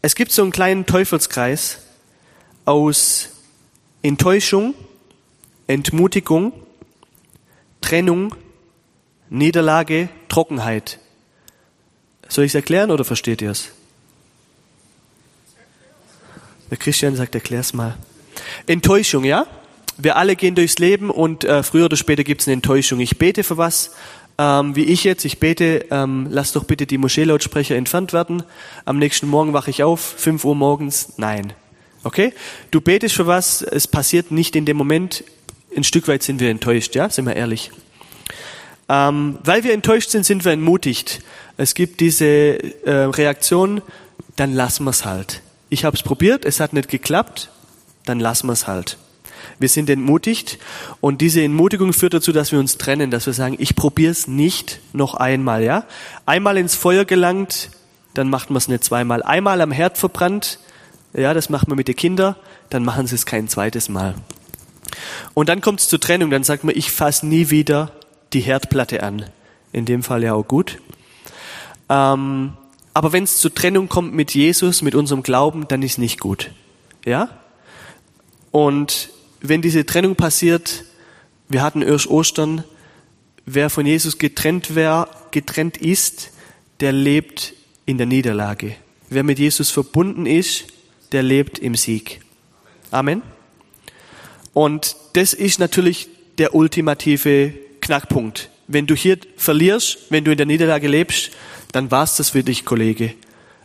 Es 0.01 0.15
gibt 0.15 0.31
so 0.31 0.41
einen 0.41 0.51
kleinen 0.51 0.85
Teufelskreis 0.85 1.79
aus 2.63 3.27
Enttäuschung, 4.03 4.73
Entmutigung, 5.67 6.53
Trennung, 7.81 8.33
Niederlage, 9.29 10.07
Trockenheit. 10.27 10.99
Soll 12.27 12.45
ich 12.45 12.51
es 12.51 12.55
erklären 12.55 12.91
oder 12.91 13.05
versteht 13.05 13.41
ihr 13.41 13.51
es? 13.51 13.69
Der 16.69 16.77
Christian 16.77 17.15
sagt, 17.15 17.35
erklär's 17.35 17.73
mal. 17.73 17.97
Enttäuschung, 18.65 19.23
ja? 19.23 19.47
Wir 19.97 20.17
alle 20.17 20.35
gehen 20.35 20.53
durchs 20.53 20.77
Leben 20.77 21.09
und 21.09 21.43
äh, 21.43 21.63
früher 21.63 21.85
oder 21.85 21.97
später 21.97 22.23
gibt 22.23 22.41
es 22.41 22.47
eine 22.47 22.53
Enttäuschung. 22.53 22.99
Ich 22.99 23.17
bete 23.17 23.43
für 23.43 23.57
was, 23.57 23.91
ähm, 24.37 24.75
wie 24.75 24.83
ich 24.83 25.03
jetzt. 25.03 25.25
Ich 25.25 25.39
bete, 25.39 25.85
ähm, 25.89 26.27
lass 26.29 26.51
doch 26.51 26.65
bitte 26.65 26.85
die 26.85 26.97
Moscheelautsprecher 26.97 27.75
entfernt 27.75 28.13
werden. 28.13 28.43
Am 28.85 28.99
nächsten 28.99 29.27
Morgen 29.27 29.53
wache 29.53 29.71
ich 29.71 29.83
auf, 29.83 30.01
5 30.01 30.45
Uhr 30.45 30.55
morgens. 30.55 31.13
Nein. 31.17 31.53
Okay? 32.03 32.33
Du 32.69 32.81
betest 32.81 33.15
für 33.15 33.25
was, 33.25 33.61
es 33.61 33.87
passiert 33.87 34.29
nicht 34.31 34.55
in 34.55 34.65
dem 34.65 34.77
Moment. 34.77 35.23
Ein 35.75 35.83
Stück 35.83 36.07
weit 36.07 36.21
sind 36.21 36.39
wir 36.39 36.49
enttäuscht, 36.49 36.95
ja? 36.95 37.09
Sind 37.09 37.25
wir 37.25 37.35
ehrlich. 37.35 37.71
Ähm, 38.89 39.37
weil 39.43 39.63
wir 39.63 39.73
enttäuscht 39.73 40.11
sind, 40.11 40.25
sind 40.25 40.45
wir 40.45 40.53
entmutigt. 40.53 41.21
Es 41.57 41.73
gibt 41.73 41.99
diese 41.99 42.25
äh, 42.25 42.91
Reaktion, 42.91 43.81
dann 44.35 44.53
lassen 44.53 44.85
wir 44.85 44.91
es 44.91 45.05
halt. 45.05 45.41
Ich 45.69 45.83
habe 45.83 45.97
es 45.97 46.03
probiert, 46.03 46.45
es 46.45 46.59
hat 46.59 46.73
nicht 46.73 46.87
geklappt, 46.87 47.49
dann 48.05 48.19
lassen 48.19 48.47
wir 48.47 48.53
es 48.53 48.67
halt. 48.67 48.97
Wir 49.59 49.69
sind 49.69 49.89
entmutigt 49.89 50.59
und 51.01 51.19
diese 51.19 51.41
Entmutigung 51.43 51.91
führt 51.93 52.13
dazu, 52.13 52.31
dass 52.31 52.51
wir 52.51 52.59
uns 52.59 52.77
trennen, 52.77 53.11
dass 53.11 53.25
wir 53.25 53.33
sagen, 53.33 53.55
ich 53.59 53.75
probiere 53.75 54.11
es 54.11 54.27
nicht 54.27 54.79
noch 54.93 55.15
einmal. 55.15 55.63
Ja, 55.63 55.85
einmal 56.25 56.57
ins 56.57 56.75
Feuer 56.75 57.05
gelangt, 57.05 57.71
dann 58.13 58.29
macht 58.29 58.49
man 58.49 58.57
es 58.57 58.67
nicht 58.67 58.83
zweimal. 58.83 59.23
Einmal 59.23 59.61
am 59.61 59.71
Herd 59.71 59.97
verbrannt, 59.97 60.59
ja, 61.13 61.33
das 61.33 61.49
macht 61.49 61.67
man 61.67 61.77
mit 61.77 61.87
den 61.87 61.95
Kindern, 61.95 62.35
dann 62.69 62.85
machen 62.85 63.07
sie 63.07 63.15
es 63.15 63.25
kein 63.25 63.47
zweites 63.47 63.89
Mal. 63.89 64.15
Und 65.33 65.49
dann 65.49 65.61
kommt 65.61 65.79
es 65.79 65.87
zur 65.87 65.99
Trennung, 65.99 66.29
dann 66.29 66.43
sagt 66.43 66.63
man, 66.63 66.75
ich 66.75 66.91
fasse 66.91 67.25
nie 67.25 67.49
wieder 67.49 67.91
die 68.37 68.41
Herdplatte 68.41 69.01
an. 69.01 69.25
In 69.71 69.85
dem 69.85 70.03
Fall 70.03 70.23
ja 70.23 70.33
auch 70.33 70.47
gut. 70.47 70.79
Ähm, 71.89 72.53
aber 72.93 73.11
wenn 73.11 73.23
es 73.23 73.39
zur 73.39 73.53
Trennung 73.53 73.89
kommt 73.89 74.13
mit 74.13 74.35
Jesus, 74.35 74.83
mit 74.83 74.93
unserem 74.93 75.23
Glauben, 75.23 75.67
dann 75.67 75.81
ist 75.81 75.97
nicht 75.97 76.19
gut. 76.19 76.51
Ja? 77.03 77.29
Und 78.51 79.09
wenn 79.41 79.63
diese 79.63 79.87
Trennung 79.87 80.15
passiert, 80.15 80.85
wir 81.49 81.63
hatten 81.63 81.81
erst 81.81 82.07
Ostern, 82.07 82.63
wer 83.45 83.71
von 83.71 83.87
Jesus 83.87 84.19
getrennt 84.19 84.75
wär, 84.75 85.09
getrennt 85.31 85.77
ist, 85.77 86.29
der 86.79 86.91
lebt 86.91 87.55
in 87.87 87.97
der 87.97 88.05
Niederlage. 88.05 88.75
Wer 89.09 89.23
mit 89.23 89.39
Jesus 89.39 89.71
verbunden 89.71 90.27
ist, 90.27 90.65
der 91.11 91.23
lebt 91.23 91.57
im 91.57 91.73
Sieg. 91.73 92.21
Amen. 92.91 93.23
Und 94.53 94.95
das 95.13 95.33
ist 95.33 95.59
natürlich 95.59 96.09
der 96.37 96.53
ultimative 96.53 97.53
Knackpunkt. 97.87 98.49
Wenn 98.67 98.85
du 98.85 98.95
hier 98.95 99.17
verlierst, 99.37 99.97
wenn 100.09 100.25
du 100.25 100.31
in 100.31 100.37
der 100.37 100.45
Niederlage 100.45 100.89
lebst, 100.89 101.31
dann 101.71 101.89
war's 101.89 102.17
das 102.17 102.31
für 102.31 102.43
dich, 102.43 102.65
Kollege. 102.65 103.13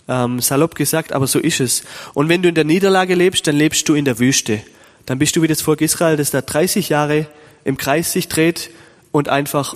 Ähm, 0.07 0.41
salopp 0.41 0.77
gesagt, 0.77 1.13
aber 1.13 1.27
so 1.27 1.41
ist 1.41 1.59
es. 1.59 1.83
Und 2.15 2.29
wenn 2.29 2.41
du 2.41 2.49
in 2.49 2.55
der 2.55 2.63
Niederlage 2.63 3.17
lebst, 3.17 3.49
dann 3.49 3.57
lebst 3.57 3.89
du 3.89 3.95
in 3.95 4.05
der 4.05 4.21
Wüste. 4.21 4.61
Dann 5.07 5.19
bist 5.19 5.35
du 5.35 5.43
wie 5.43 5.49
das 5.49 5.61
Volk 5.61 5.81
Israel, 5.81 6.17
das 6.17 6.31
da 6.31 6.41
30 6.41 6.89
Jahre 6.89 7.27
im 7.65 7.77
Kreis 7.77 8.13
sich 8.13 8.29
dreht 8.29 8.71
und 9.11 9.29
einfach 9.29 9.75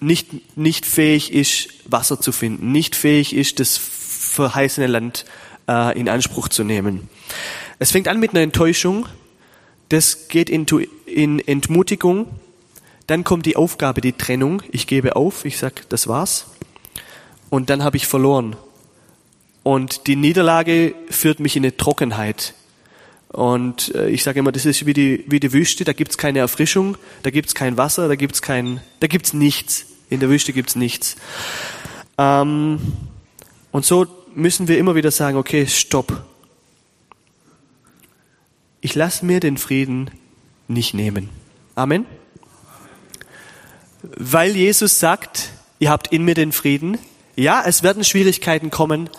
nicht, 0.00 0.58
nicht 0.58 0.84
fähig 0.84 1.32
ist, 1.32 1.68
Wasser 1.86 2.20
zu 2.20 2.32
finden, 2.32 2.70
nicht 2.70 2.94
fähig 2.94 3.34
ist, 3.34 3.60
das 3.60 3.78
verheißene 3.78 4.88
Land 4.88 5.24
äh, 5.68 5.98
in 5.98 6.10
Anspruch 6.10 6.48
zu 6.48 6.64
nehmen. 6.64 7.08
Es 7.78 7.92
fängt 7.92 8.08
an 8.08 8.20
mit 8.20 8.32
einer 8.32 8.42
Enttäuschung, 8.42 9.06
das 9.88 10.28
geht 10.28 10.50
in, 10.50 10.66
in 11.06 11.38
Entmutigung, 11.38 12.26
dann 13.06 13.24
kommt 13.24 13.46
die 13.46 13.56
Aufgabe, 13.56 14.00
die 14.00 14.12
Trennung. 14.12 14.62
Ich 14.70 14.86
gebe 14.86 15.16
auf, 15.16 15.44
ich 15.44 15.58
sag, 15.58 15.88
das 15.88 16.08
war's. 16.08 16.46
Und 17.50 17.70
dann 17.70 17.84
habe 17.84 17.96
ich 17.96 18.06
verloren. 18.06 18.56
Und 19.62 20.06
die 20.06 20.16
Niederlage 20.16 20.94
führt 21.10 21.40
mich 21.40 21.56
in 21.56 21.64
eine 21.64 21.76
Trockenheit. 21.76 22.54
Und 23.28 23.94
äh, 23.94 24.08
ich 24.08 24.22
sage 24.22 24.38
immer, 24.38 24.52
das 24.52 24.64
ist 24.64 24.86
wie 24.86 24.92
die, 24.92 25.24
wie 25.26 25.40
die 25.40 25.52
Wüste, 25.52 25.84
da 25.84 25.92
gibt's 25.92 26.18
keine 26.18 26.38
Erfrischung, 26.38 26.96
da 27.22 27.30
gibt's 27.30 27.54
kein 27.54 27.76
Wasser, 27.76 28.08
da 28.08 28.14
gibt's 28.14 28.42
kein, 28.42 28.80
da 29.00 29.06
gibt's 29.06 29.32
nichts. 29.32 29.86
In 30.08 30.20
der 30.20 30.28
Wüste 30.28 30.52
gibt's 30.52 30.76
nichts. 30.76 31.16
Ähm, 32.16 32.78
und 33.72 33.84
so 33.84 34.06
müssen 34.34 34.68
wir 34.68 34.78
immer 34.78 34.94
wieder 34.94 35.10
sagen, 35.10 35.36
okay, 35.36 35.66
stopp. 35.66 36.24
Ich 38.80 38.94
lasse 38.94 39.24
mir 39.24 39.40
den 39.40 39.56
Frieden 39.56 40.10
nicht 40.68 40.94
nehmen. 40.94 41.28
Amen 41.74 42.06
weil 44.16 44.56
Jesus 44.56 44.98
sagt, 45.00 45.50
ihr 45.78 45.90
habt 45.90 46.08
in 46.08 46.24
mir 46.24 46.34
den 46.34 46.52
Frieden. 46.52 46.98
Ja, 47.36 47.62
es 47.66 47.82
werden 47.82 48.04
Schwierigkeiten 48.04 48.70
kommen, 48.70 49.10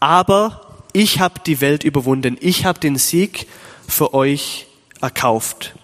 aber 0.00 0.84
ich 0.92 1.20
habe 1.20 1.40
die 1.44 1.60
Welt 1.60 1.84
überwunden. 1.84 2.36
Ich 2.40 2.64
habe 2.64 2.80
den 2.80 2.96
Sieg 2.96 3.46
für 3.88 4.14
euch 4.14 4.66
erkauft. 5.00 5.74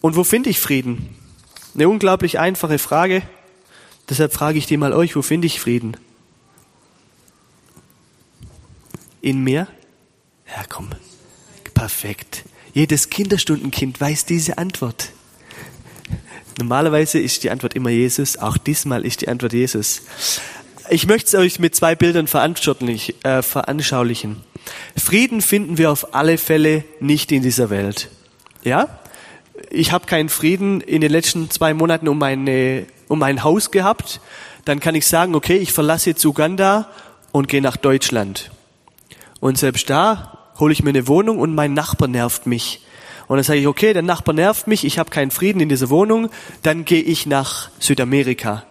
Und 0.00 0.16
wo 0.16 0.24
finde 0.24 0.50
ich 0.50 0.60
Frieden? 0.60 1.16
Eine 1.74 1.88
unglaublich 1.88 2.38
einfache 2.38 2.78
Frage. 2.78 3.22
Deshalb 4.08 4.32
frage 4.32 4.58
ich 4.58 4.66
die 4.66 4.76
mal 4.76 4.92
euch, 4.92 5.16
wo 5.16 5.22
finde 5.22 5.46
ich 5.46 5.60
Frieden? 5.60 5.96
In 9.22 9.42
mir? 9.42 9.66
Ja, 10.46 10.64
komm. 10.68 10.90
Perfekt. 11.72 12.44
Jedes 12.74 13.08
Kinderstundenkind 13.08 14.00
weiß 14.00 14.26
diese 14.26 14.58
Antwort. 14.58 15.10
Normalerweise 16.58 17.18
ist 17.18 17.42
die 17.42 17.50
Antwort 17.50 17.74
immer 17.74 17.90
Jesus, 17.90 18.36
auch 18.36 18.56
diesmal 18.56 19.04
ist 19.04 19.22
die 19.22 19.28
Antwort 19.28 19.52
Jesus. 19.52 20.02
Ich 20.90 21.06
möchte 21.06 21.28
es 21.28 21.34
euch 21.34 21.58
mit 21.58 21.74
zwei 21.74 21.94
Bildern 21.94 22.26
äh, 22.26 23.42
veranschaulichen. 23.42 24.36
Frieden 24.96 25.40
finden 25.40 25.78
wir 25.78 25.90
auf 25.90 26.14
alle 26.14 26.38
Fälle 26.38 26.84
nicht 27.00 27.32
in 27.32 27.42
dieser 27.42 27.70
Welt. 27.70 28.10
Ja? 28.62 29.00
Ich 29.70 29.92
habe 29.92 30.06
keinen 30.06 30.28
Frieden 30.28 30.80
in 30.80 31.00
den 31.00 31.10
letzten 31.10 31.50
zwei 31.50 31.74
Monaten 31.74 32.06
um, 32.06 32.18
meine, 32.18 32.86
um 33.08 33.18
mein 33.18 33.42
Haus 33.42 33.70
gehabt. 33.70 34.20
Dann 34.64 34.78
kann 34.80 34.94
ich 34.94 35.06
sagen, 35.06 35.34
okay, 35.34 35.56
ich 35.56 35.72
verlasse 35.72 36.10
jetzt 36.10 36.24
Uganda 36.24 36.90
und 37.32 37.48
gehe 37.48 37.62
nach 37.62 37.76
Deutschland. 37.76 38.50
Und 39.40 39.58
selbst 39.58 39.90
da 39.90 40.52
hole 40.58 40.72
ich 40.72 40.82
mir 40.82 40.90
eine 40.90 41.08
Wohnung 41.08 41.38
und 41.38 41.54
mein 41.54 41.74
Nachbar 41.74 42.08
nervt 42.08 42.46
mich. 42.46 42.83
Und 43.26 43.36
dann 43.36 43.44
sage 43.44 43.60
ich, 43.60 43.66
okay, 43.66 43.92
der 43.92 44.02
Nachbar 44.02 44.34
nervt 44.34 44.66
mich, 44.66 44.84
ich 44.84 44.98
habe 44.98 45.10
keinen 45.10 45.30
Frieden 45.30 45.60
in 45.60 45.68
dieser 45.68 45.90
Wohnung, 45.90 46.30
dann 46.62 46.84
gehe 46.84 47.02
ich 47.02 47.26
nach 47.26 47.70
Südamerika. 47.78 48.64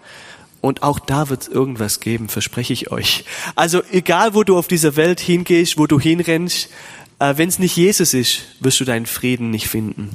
Und 0.61 0.83
auch 0.83 0.99
da 0.99 1.29
wird 1.29 1.41
es 1.41 1.47
irgendwas 1.49 1.99
geben, 1.99 2.29
verspreche 2.29 2.71
ich 2.71 2.91
euch. 2.91 3.25
Also 3.55 3.81
egal, 3.91 4.33
wo 4.33 4.43
du 4.43 4.57
auf 4.57 4.67
dieser 4.67 4.95
Welt 4.95 5.19
hingehst, 5.19 5.77
wo 5.77 5.87
du 5.87 5.99
hinrennst, 5.99 6.69
äh, 7.19 7.33
wenn 7.35 7.49
es 7.49 7.59
nicht 7.59 7.75
Jesus 7.75 8.13
ist, 8.13 8.43
wirst 8.61 8.79
du 8.79 8.85
deinen 8.85 9.05
Frieden 9.05 9.49
nicht 9.49 9.67
finden. 9.67 10.09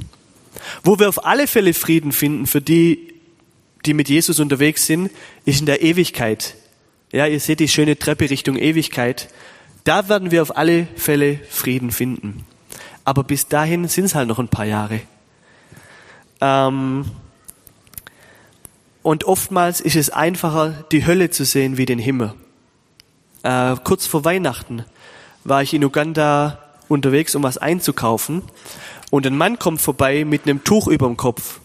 Wo 0.83 0.97
wir 0.97 1.09
auf 1.09 1.25
alle 1.25 1.45
Fälle 1.45 1.73
Frieden 1.73 2.11
finden 2.11 2.47
für 2.47 2.61
die, 2.61 3.13
die 3.85 3.93
mit 3.93 4.09
Jesus 4.09 4.39
unterwegs 4.39 4.87
sind, 4.87 5.11
ist 5.45 5.59
in 5.59 5.65
der 5.65 5.83
Ewigkeit. 5.83 6.55
Ja, 7.11 7.27
ihr 7.27 7.39
seht 7.39 7.59
die 7.59 7.67
schöne 7.67 7.99
Treppe 7.99 8.29
Richtung 8.29 8.55
Ewigkeit. 8.55 9.29
Da 9.83 10.09
werden 10.09 10.31
wir 10.31 10.41
auf 10.41 10.57
alle 10.57 10.87
Fälle 10.95 11.39
Frieden 11.49 11.91
finden 11.91 12.45
aber 13.09 13.23
bis 13.23 13.47
dahin 13.47 13.87
sind 13.87 14.05
es 14.05 14.13
halt 14.13 14.27
noch 14.27 14.37
ein 14.37 14.49
paar 14.49 14.65
Jahre. 14.65 15.01
Ähm, 16.41 17.05
und 19.01 19.23
oftmals 19.23 19.81
ist 19.81 19.95
es 19.95 20.11
einfacher, 20.11 20.85
die 20.91 21.07
Hölle 21.07 21.31
zu 21.31 21.43
sehen 21.43 21.77
wie 21.77 21.87
den 21.87 21.97
Himmel. 21.97 22.35
Äh, 23.41 23.77
kurz 23.83 24.05
vor 24.05 24.25
Weihnachten 24.25 24.85
war 25.43 25.63
ich 25.63 25.73
in 25.73 25.83
Uganda 25.83 26.59
unterwegs, 26.87 27.33
um 27.33 27.41
was 27.41 27.57
einzukaufen. 27.57 28.43
Und 29.09 29.25
ein 29.25 29.35
Mann 29.35 29.57
kommt 29.57 29.81
vorbei 29.81 30.23
mit 30.23 30.43
einem 30.43 30.63
Tuch 30.63 30.87
über 30.87 31.07
dem 31.07 31.17
Kopf. 31.17 31.61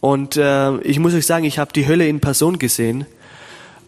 Und 0.00 0.36
äh, 0.36 0.76
ich 0.78 0.98
muss 0.98 1.14
euch 1.14 1.26
sagen, 1.26 1.44
ich 1.44 1.60
habe 1.60 1.72
die 1.72 1.86
Hölle 1.86 2.08
in 2.08 2.18
Person 2.18 2.58
gesehen. 2.58 3.06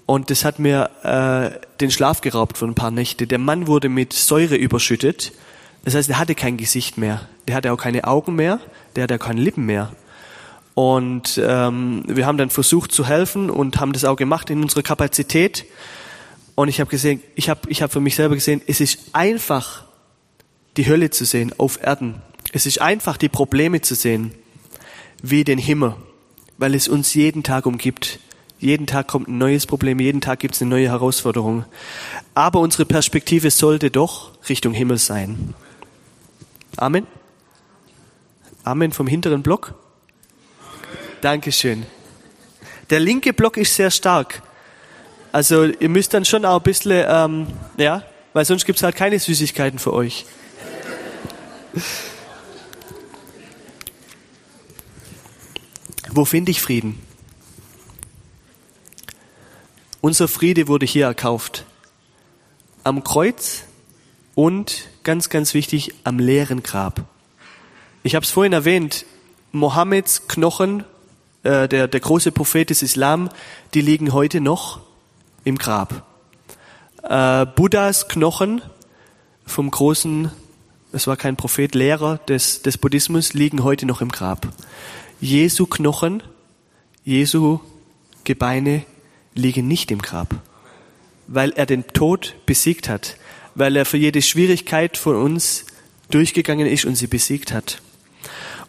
Und 0.06 0.30
das 0.30 0.44
hat 0.44 0.60
mir 0.60 0.88
äh, 1.02 1.66
den 1.80 1.90
Schlaf 1.90 2.20
geraubt 2.20 2.58
für 2.58 2.66
ein 2.66 2.76
paar 2.76 2.92
Nächte. 2.92 3.26
Der 3.26 3.38
Mann 3.38 3.66
wurde 3.66 3.88
mit 3.88 4.12
Säure 4.12 4.54
überschüttet 4.54 5.32
das 5.84 5.94
heißt, 5.94 6.10
er 6.10 6.18
hatte 6.18 6.34
kein 6.34 6.56
Gesicht 6.56 6.98
mehr, 6.98 7.22
der 7.48 7.56
hatte 7.56 7.72
auch 7.72 7.78
keine 7.78 8.04
Augen 8.04 8.34
mehr, 8.34 8.60
der 8.94 9.04
hatte 9.04 9.14
auch 9.14 9.26
keine 9.26 9.40
Lippen 9.40 9.64
mehr. 9.64 9.92
Und 10.74 11.40
ähm, 11.44 12.04
wir 12.06 12.26
haben 12.26 12.38
dann 12.38 12.50
versucht 12.50 12.92
zu 12.92 13.06
helfen 13.06 13.50
und 13.50 13.80
haben 13.80 13.92
das 13.92 14.04
auch 14.04 14.16
gemacht 14.16 14.50
in 14.50 14.62
unserer 14.62 14.82
Kapazität. 14.82 15.64
Und 16.54 16.68
ich 16.68 16.80
habe 16.80 16.90
gesehen, 16.90 17.22
ich 17.34 17.48
habe 17.48 17.60
ich 17.68 17.82
hab 17.82 17.92
für 17.92 18.00
mich 18.00 18.16
selber 18.16 18.34
gesehen, 18.34 18.62
es 18.66 18.80
ist 18.80 18.98
einfach, 19.12 19.84
die 20.76 20.86
Hölle 20.86 21.10
zu 21.10 21.24
sehen 21.24 21.52
auf 21.58 21.82
Erden. 21.82 22.22
Es 22.52 22.66
ist 22.66 22.80
einfach, 22.80 23.16
die 23.16 23.28
Probleme 23.28 23.80
zu 23.80 23.94
sehen, 23.94 24.32
wie 25.22 25.44
den 25.44 25.58
Himmel, 25.58 25.96
weil 26.58 26.74
es 26.74 26.88
uns 26.88 27.14
jeden 27.14 27.42
Tag 27.42 27.66
umgibt. 27.66 28.20
Jeden 28.58 28.86
Tag 28.86 29.08
kommt 29.08 29.28
ein 29.28 29.38
neues 29.38 29.66
Problem, 29.66 30.00
jeden 30.00 30.20
Tag 30.20 30.40
gibt 30.40 30.54
es 30.54 30.60
eine 30.60 30.70
neue 30.70 30.88
Herausforderung. 30.88 31.64
Aber 32.34 32.60
unsere 32.60 32.84
Perspektive 32.84 33.50
sollte 33.50 33.90
doch 33.90 34.32
Richtung 34.48 34.74
Himmel 34.74 34.98
sein. 34.98 35.54
Amen. 36.76 37.06
Amen 38.64 38.92
vom 38.92 39.06
hinteren 39.06 39.42
Block. 39.42 39.74
Dankeschön. 41.20 41.86
Der 42.90 43.00
linke 43.00 43.32
Block 43.32 43.56
ist 43.56 43.74
sehr 43.74 43.90
stark. 43.90 44.42
Also 45.32 45.64
ihr 45.64 45.88
müsst 45.88 46.12
dann 46.12 46.24
schon 46.24 46.44
auch 46.44 46.56
ein 46.56 46.62
bisschen, 46.62 47.04
ähm, 47.08 47.46
ja, 47.76 48.02
weil 48.32 48.44
sonst 48.44 48.64
gibt 48.64 48.78
es 48.78 48.82
halt 48.82 48.96
keine 48.96 49.18
Süßigkeiten 49.18 49.78
für 49.78 49.92
euch. 49.92 50.26
Wo 56.12 56.24
finde 56.24 56.50
ich 56.50 56.60
Frieden? 56.60 56.98
Unser 60.00 60.26
Friede 60.26 60.66
wurde 60.66 60.86
hier 60.86 61.06
erkauft. 61.06 61.64
Am 62.82 63.04
Kreuz 63.04 63.64
und, 64.34 64.88
ganz, 65.10 65.28
ganz 65.28 65.54
wichtig, 65.54 65.92
am 66.04 66.20
leeren 66.20 66.62
Grab. 66.62 67.04
Ich 68.04 68.14
habe 68.14 68.24
es 68.24 68.30
vorhin 68.30 68.52
erwähnt, 68.52 69.06
Mohammeds 69.50 70.28
Knochen, 70.28 70.84
äh, 71.42 71.66
der, 71.66 71.88
der 71.88 71.98
große 71.98 72.30
Prophet 72.30 72.70
des 72.70 72.80
Islam, 72.80 73.28
die 73.74 73.80
liegen 73.80 74.12
heute 74.12 74.40
noch 74.40 74.78
im 75.42 75.58
Grab. 75.58 76.06
Äh, 77.02 77.44
Buddhas 77.44 78.06
Knochen 78.06 78.62
vom 79.46 79.72
großen, 79.72 80.30
es 80.92 81.08
war 81.08 81.16
kein 81.16 81.34
Prophet, 81.34 81.74
Lehrer 81.74 82.18
des, 82.28 82.62
des 82.62 82.78
Buddhismus, 82.78 83.32
liegen 83.32 83.64
heute 83.64 83.86
noch 83.86 84.02
im 84.02 84.10
Grab. 84.10 84.46
Jesu 85.20 85.66
Knochen, 85.66 86.22
Jesu 87.02 87.58
Gebeine 88.22 88.84
liegen 89.34 89.66
nicht 89.66 89.90
im 89.90 90.02
Grab, 90.02 90.36
weil 91.26 91.50
er 91.50 91.66
den 91.66 91.88
Tod 91.88 92.36
besiegt 92.46 92.88
hat, 92.88 93.16
weil 93.54 93.76
er 93.76 93.84
für 93.84 93.96
jede 93.96 94.22
Schwierigkeit 94.22 94.96
von 94.96 95.16
uns 95.16 95.66
durchgegangen 96.10 96.66
ist 96.66 96.84
und 96.84 96.96
sie 96.96 97.06
besiegt 97.06 97.52
hat. 97.52 97.80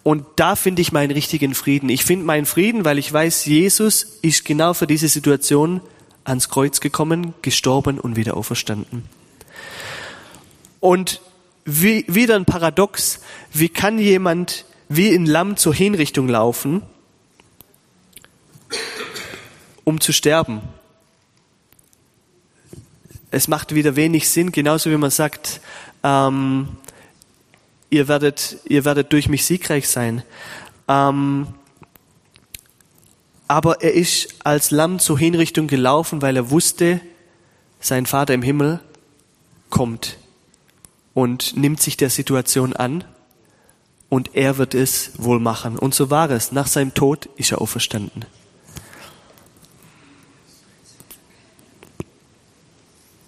Und 0.04 0.26
da 0.36 0.56
finde 0.56 0.82
ich 0.82 0.91
meinen 0.91 1.12
richtigen 1.12 1.54
Frieden. 1.54 1.89
Ich 1.89 2.06
finde 2.06 2.26
meinen 2.26 2.46
Frieden, 2.46 2.86
weil 2.86 2.98
ich 2.98 3.12
weiß, 3.12 3.46
Jesus 3.46 4.17
ist 4.22 4.46
genau 4.46 4.74
für 4.74 4.88
diese 4.88 5.08
Situation 5.08 5.82
ans 6.24 6.50
Kreuz 6.50 6.80
gekommen, 6.80 7.34
gestorben 7.41 8.00
und 8.00 8.15
wieder 8.15 8.36
auferstanden. 8.36 9.04
Und 10.80 11.22
wie, 11.65 12.06
wieder 12.08 12.36
ein 12.36 12.46
Paradox, 12.46 13.20
wie 13.54 13.70
kann 13.70 14.00
jemand 14.00 14.65
wie 14.89 15.13
ein 15.13 15.26
Lamm 15.26 15.56
zur 15.56 15.74
Hinrichtung 15.74 16.28
laufen, 16.28 16.82
um 19.84 20.02
zu 20.02 20.12
sterben? 20.12 20.62
Es 23.32 23.48
macht 23.48 23.74
wieder 23.74 23.96
wenig 23.96 24.30
Sinn, 24.30 24.52
genauso 24.52 24.91
wie 24.91 24.98
man 24.98 25.10
sagt, 25.10 25.62
ähm, 26.04 26.67
ihr 27.89 28.08
werdet, 28.08 28.58
ihr 28.65 28.84
werdet 28.84 29.13
durch 29.13 29.30
mich 29.30 29.46
siegreich 29.46 29.88
sein. 29.88 30.24
Ähm, 30.88 31.48
aber 33.48 33.82
er 33.82 33.94
ist 33.94 34.36
als 34.44 34.72
Lamm 34.72 35.00
zur 35.00 35.17
Hinrichtung 35.17 35.67
gelaufen, 35.67 36.22
weil 36.22 36.36
er 36.36 36.52
wusste, 36.52 37.02
sein 37.80 38.06
Vater 38.06 38.34
im 38.34 38.41
Himmel 38.41 38.80
kommt 39.70 40.17
und 41.13 41.56
nimmt 41.58 41.82
sich 41.82 41.98
der 41.98 42.10
Situation 42.10 42.74
an 42.74 43.04
und 44.10 44.36
er 44.36 44.58
wird 44.58 44.74
es 44.74 45.12
wohl 45.17 45.39
machen. 45.39 45.78
Und 45.78 45.96
so 45.96 46.10
war 46.10 46.30
es. 46.32 46.52
Nach 46.52 46.67
seinem 46.67 46.94
Tod 46.94 47.28
ist 47.38 47.52
er 47.52 47.62
auferstanden. 47.62 48.26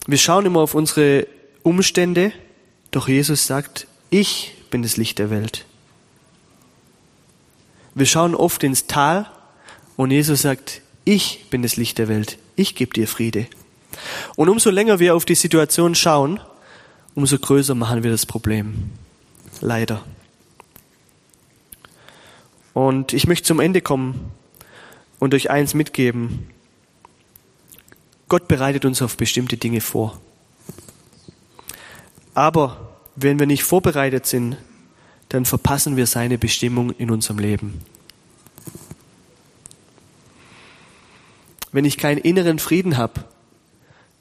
Wir 0.06 0.18
schauen 0.18 0.46
immer 0.46 0.60
auf 0.60 0.76
unsere 0.76 1.28
Umstände, 1.62 2.34
doch 2.92 3.08
Jesus 3.08 3.48
sagt, 3.48 3.88
ich 4.10 4.56
bin 4.70 4.84
das 4.84 4.98
Licht 4.98 5.18
der 5.18 5.30
Welt. 5.30 5.66
Wir 7.96 8.06
schauen 8.06 8.36
oft 8.36 8.63
ins 8.63 8.88
Tal 8.88 9.30
und 9.96 10.12
Jesus 10.12 10.42
sagt, 10.42 10.82
ich 11.06 11.46
bin 11.50 11.62
das 11.62 11.78
Licht 11.78 11.98
der 11.98 12.08
Welt. 12.08 12.38
Ich 12.56 12.76
gebe 12.76 12.94
dir 12.94 13.08
Friede. 13.08 13.48
Und 14.36 14.50
umso 14.50 14.70
länger 14.70 15.00
wir 15.00 15.16
auf 15.16 15.26
die 15.26 15.36
Situation 15.36 15.96
schauen, 15.96 16.39
umso 17.16 17.38
größer 17.38 17.76
machen 17.76 18.04
wir 18.04 18.12
das 18.12 18.26
Problem. 18.26 18.92
Leider. 19.62 20.04
Und 22.74 23.13
ich 23.13 23.28
möchte 23.28 23.46
zum 23.46 23.60
Ende 23.60 23.82
kommen 23.82 24.32
und 25.20 25.34
euch 25.34 25.50
eins 25.50 25.74
mitgeben. 25.74 26.48
Gott 28.34 28.48
bereitet 28.48 28.84
uns 28.84 29.00
auf 29.04 29.15
bestimmte 29.15 29.58
Dinge 29.58 29.80
vor. 29.80 30.19
Aber 32.34 32.98
wenn 33.15 33.38
wir 33.38 33.46
nicht 33.46 33.62
vorbereitet 33.62 34.26
sind, 34.26 34.58
dann 35.30 35.46
verpassen 35.46 35.98
wir 35.98 36.08
seine 36.08 36.39
Bestimmung 36.39 36.89
in 36.93 37.12
unserem 37.12 37.38
Leben. 37.38 37.82
Wenn 41.72 41.86
ich 41.86 42.00
keinen 42.00 42.17
inneren 42.17 42.58
Frieden 42.58 42.98
habe, 42.98 43.24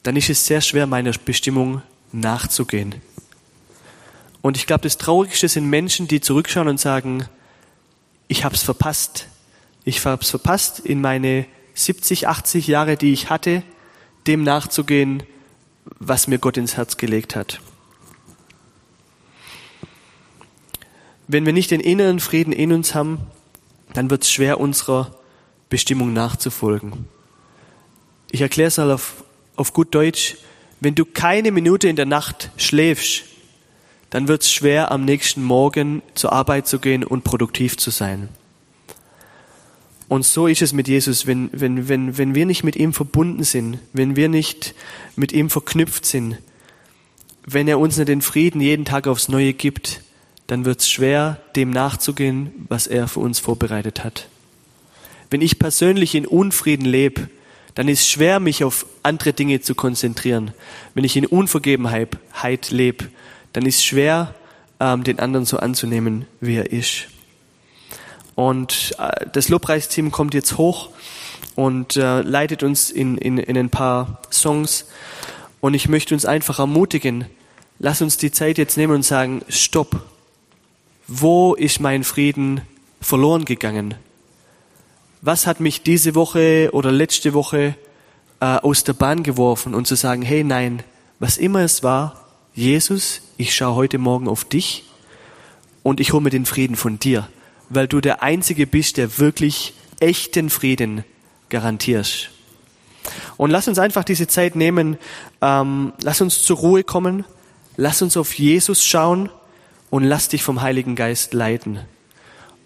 dann 0.03 0.15
ist 0.17 0.29
es 0.29 0.45
sehr 0.45 0.61
schwer, 0.61 0.87
meiner 0.87 1.13
Bestimmung 1.13 1.81
nachzugehen. 2.13 2.97
Und 4.43 4.59
ich 4.59 4.67
glaube, 4.67 4.83
das 4.83 4.99
Traurigste 4.99 5.49
sind 5.49 5.71
Menschen, 5.71 6.07
die 6.07 6.21
zurückschauen 6.21 6.69
und 6.69 6.79
sagen, 6.79 7.25
ich 8.29 8.45
habe 8.45 8.57
es 8.57 8.63
verpasst. 8.63 9.29
Ich 9.85 10.05
habe 10.05 10.21
es 10.21 10.29
verpasst, 10.29 10.81
in 10.81 11.01
meine 11.01 11.47
70, 11.73 12.29
80 12.29 12.67
Jahre, 12.67 12.99
die 12.99 13.15
ich 13.15 13.31
hatte, 13.31 13.63
dem 14.27 14.43
nachzugehen, 14.43 15.23
was 15.99 16.29
mir 16.29 16.39
Gott 16.39 16.57
ins 16.57 16.77
Herz 16.77 16.97
gelegt 16.97 17.37
hat. 17.37 17.61
Wenn 21.29 21.47
wir 21.47 21.53
nicht 21.53 21.71
den 21.71 21.81
inneren 21.81 22.21
Frieden 22.21 22.53
in 22.53 22.73
uns 22.73 22.95
haben, 22.95 23.19
dann 23.95 24.11
wird 24.11 24.25
es 24.25 24.31
schwer, 24.31 24.61
unserer 24.61 25.15
Bestimmung 25.69 26.13
nachzufolgen. 26.13 27.07
Ich 28.31 28.41
erkläre 28.41 28.69
es 28.69 28.77
mal 28.77 28.91
auf, 28.91 29.25
auf 29.57 29.73
gut 29.73 29.95
Deutsch. 29.95 30.37
Wenn 30.81 30.95
du 30.95 31.05
keine 31.05 31.53
Minute 31.53 31.89
in 31.89 31.97
der 31.97 32.07
Nacht 32.07 32.51
schläfst, 32.57 33.25
dann 34.11 34.29
wird 34.29 34.43
es 34.43 34.53
schwer, 34.53 34.91
am 34.91 35.05
nächsten 35.05 35.43
Morgen 35.43 36.03
zur 36.15 36.33
Arbeit 36.33 36.67
zu 36.67 36.79
gehen 36.79 37.05
und 37.05 37.25
produktiv 37.25 37.79
zu 37.79 37.91
sein. 37.91 38.29
Und 40.13 40.27
so 40.27 40.47
ist 40.47 40.61
es 40.61 40.75
mit 40.75 40.89
Jesus, 40.89 41.27
wenn, 41.27 41.49
wenn, 41.55 41.89
wenn, 41.89 42.19
wenn 42.19 42.35
wir 42.35 42.45
nicht 42.45 42.65
mit 42.65 42.77
ihm 42.77 42.93
verbunden 42.93 43.45
sind, 43.45 43.79
wenn 43.95 44.15
wir 44.15 44.29
nicht 44.29 44.75
mit 45.17 45.33
ihm 45.33 45.49
verknüpft 45.49 46.05
sind, 46.05 46.37
wenn 47.47 47.67
er 47.67 47.79
uns 47.79 47.97
nicht 47.97 48.09
den 48.09 48.21
Frieden 48.21 48.61
jeden 48.61 48.85
Tag 48.85 49.07
aufs 49.07 49.31
Neue 49.31 49.55
gibt, 49.55 50.03
dann 50.49 50.67
wird 50.67 50.81
es 50.81 50.91
schwer, 50.91 51.41
dem 51.57 51.71
nachzugehen, 51.71 52.67
was 52.69 52.87
er 52.87 53.09
für 53.09 53.21
uns 53.21 53.39
vorbereitet 53.39 54.05
hat. 54.05 54.29
Wenn 55.31 55.41
ich 55.41 55.59
persönlich 55.59 56.15
in 56.15 56.27
Unfrieden 56.27 56.85
lebe, 56.85 57.31
dann 57.75 57.89
ist 57.89 58.07
schwer, 58.07 58.39
mich 58.39 58.65
auf 58.65 58.85
andere 59.03 59.33
Dinge 59.33 59.63
zu 59.63 59.75
konzentrieren. 59.75 60.51
Wenn 60.93 61.05
ich 61.05 61.17
in 61.17 61.25
Unvergebenheit 61.25 62.71
lebe, 62.71 63.09
dann 63.55 63.65
ist 63.65 63.83
schwer, 63.83 64.35
ähm, 64.79 65.05
den 65.05 65.21
anderen 65.21 65.47
so 65.47 65.57
anzunehmen, 65.57 66.27
wie 66.43 66.57
er 66.57 66.71
ist. 66.71 67.07
Und 68.35 68.95
äh, 68.99 69.27
das 69.33 69.49
Lobpreisteam 69.49 70.11
kommt 70.11 70.35
jetzt 70.35 70.59
hoch 70.59 70.91
und 71.55 71.97
äh, 71.97 72.23
leitet 72.23 72.63
uns 72.63 72.91
in, 72.91 73.19
in, 73.19 73.39
in 73.39 73.57
ein 73.57 73.71
paar 73.71 74.21
Songs. 74.31 74.87
Und 75.61 75.75
ich 75.75 75.89
möchte 75.89 76.15
uns 76.15 76.25
einfach 76.25 76.59
ermutigen, 76.59 77.27
lass 77.79 78.03
uns 78.03 78.17
die 78.17 78.33
Zeit 78.33 78.59
jetzt 78.59 78.77
nehmen 78.77 78.95
und 78.95 79.05
sagen, 79.05 79.43
stopp, 79.49 80.03
wo 81.07 81.55
ist 81.55 81.81
mein 81.81 82.05
Frieden 82.05 82.63
verloren 83.01 83.45
gegangen? 83.45 83.95
Was 85.21 85.47
hat 85.47 85.61
mich 85.61 85.83
diese 85.83 86.15
Woche 86.15 86.71
oder 86.73 86.91
letzte 86.91 87.35
Woche 87.35 87.77
äh, 88.41 88.45
aus 88.45 88.83
der 88.85 88.95
Bahn 88.95 89.23
geworfen 89.23 89.75
und 89.75 89.87
zu 89.87 89.95
sagen, 89.95 90.23
hey 90.23 90.43
nein, 90.43 90.83
was 91.21 91.37
immer 91.39 91.61
es 91.61 91.83
war, 91.83 92.27
Jesus, 92.55 93.23
ich 93.37 93.55
schaue 93.55 93.77
heute 93.77 93.99
Morgen 93.99 94.29
auf 94.29 94.45
dich 94.45 94.85
und 95.83 96.01
ich 96.01 96.13
hole 96.13 96.23
mir 96.23 96.31
den 96.31 96.45
Frieden 96.45 96.77
von 96.77 96.99
dir, 96.99 97.29
weil 97.69 97.89
du 97.89 98.01
der 98.01 98.23
Einzige 98.23 98.67
bist, 98.67 98.97
der 98.97 99.19
wirklich 99.19 99.75
echten 100.01 100.51
Frieden 100.51 101.05
garantierst. 101.49 102.31
Und 103.37 103.51
lass 103.51 103.69
uns 103.69 103.79
einfach 103.79 104.05
diese 104.05 104.27
Zeit 104.27 104.57
nehmen, 104.57 104.99
ähm, 105.41 105.93
lass 106.03 106.21
uns 106.21 106.43
zur 106.43 106.59
Ruhe 106.59 106.85
kommen, 106.85 107.25
lass 107.77 108.03
uns 108.03 108.17
auf 108.17 108.35
Jesus 108.35 108.85
schauen 108.85 109.31
und 109.91 110.05
lass 110.05 110.29
dich 110.29 110.43
vom 110.43 110.63
Heiligen 110.63 110.95
Geist 110.95 111.35
leiten. 111.35 111.81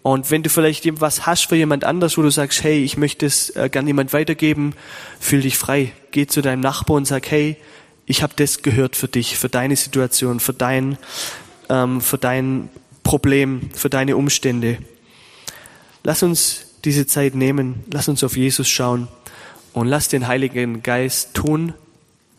Und 0.02 0.30
wenn 0.30 0.44
du 0.44 0.50
vielleicht 0.50 1.00
was 1.00 1.26
hast 1.26 1.46
für 1.48 1.56
jemand 1.56 1.82
anders, 1.82 2.16
wo 2.16 2.22
du 2.22 2.30
sagst, 2.30 2.62
hey, 2.62 2.84
ich 2.84 2.96
möchte 2.96 3.26
es 3.26 3.50
äh, 3.50 3.68
gern 3.68 3.88
jemand 3.88 4.12
weitergeben, 4.12 4.74
fühl 5.18 5.40
dich 5.40 5.58
frei. 5.58 5.92
Geh 6.12 6.28
zu 6.28 6.42
deinem 6.42 6.60
Nachbar 6.60 6.96
und 6.96 7.06
sag, 7.06 7.28
hey, 7.28 7.56
ich 8.06 8.22
habe 8.22 8.32
das 8.36 8.62
gehört 8.62 8.94
für 8.94 9.08
dich, 9.08 9.36
für 9.36 9.48
deine 9.48 9.74
Situation, 9.74 10.38
für 10.38 10.52
dein, 10.52 10.96
ähm, 11.68 12.00
für 12.00 12.18
dein 12.18 12.68
Problem, 13.06 13.70
für 13.72 13.88
deine 13.88 14.16
Umstände. 14.16 14.78
Lass 16.02 16.24
uns 16.24 16.66
diese 16.84 17.06
Zeit 17.06 17.36
nehmen, 17.36 17.84
lass 17.92 18.08
uns 18.08 18.24
auf 18.24 18.36
Jesus 18.36 18.68
schauen 18.68 19.06
Und 19.74 19.86
lass 19.86 20.08
den 20.08 20.26
Heiligen 20.26 20.82
Geist 20.82 21.32
tun, 21.32 21.72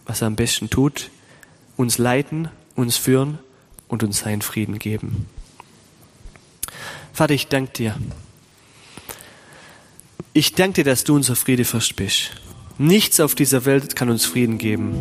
was 0.06 0.19
er 0.21 0.27
am 0.27 0.36
besten 0.36 0.69
tut, 0.69 1.10
uns 1.77 1.97
leiten, 1.99 2.49
uns 2.75 2.97
führen 2.97 3.39
und 3.88 4.03
uns 4.03 4.19
seinen 4.19 4.41
Frieden 4.41 4.77
geben. 4.77 5.27
Vater, 7.13 7.34
ich 7.34 7.47
danke 7.47 7.71
dir. 7.71 7.95
Ich 10.34 10.53
danke 10.53 10.84
dir, 10.84 10.89
dass 10.91 11.06
du 11.06 11.15
unser 11.15 11.38
Friedefürst 11.38 11.95
bist. 11.95 12.32
Nichts 12.77 13.21
auf 13.21 13.36
dieser 13.36 13.63
Welt 13.63 13.95
kann 13.95 14.10
uns 14.10 14.25
Frieden 14.25 14.58
geben. 14.58 14.91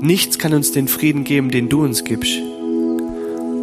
Nichts 0.00 0.38
kann 0.38 0.54
uns 0.54 0.72
den 0.72 0.88
Frieden 0.88 1.24
geben, 1.24 1.50
den 1.50 1.68
du 1.68 1.84
uns 1.84 2.04
gibst. 2.04 2.40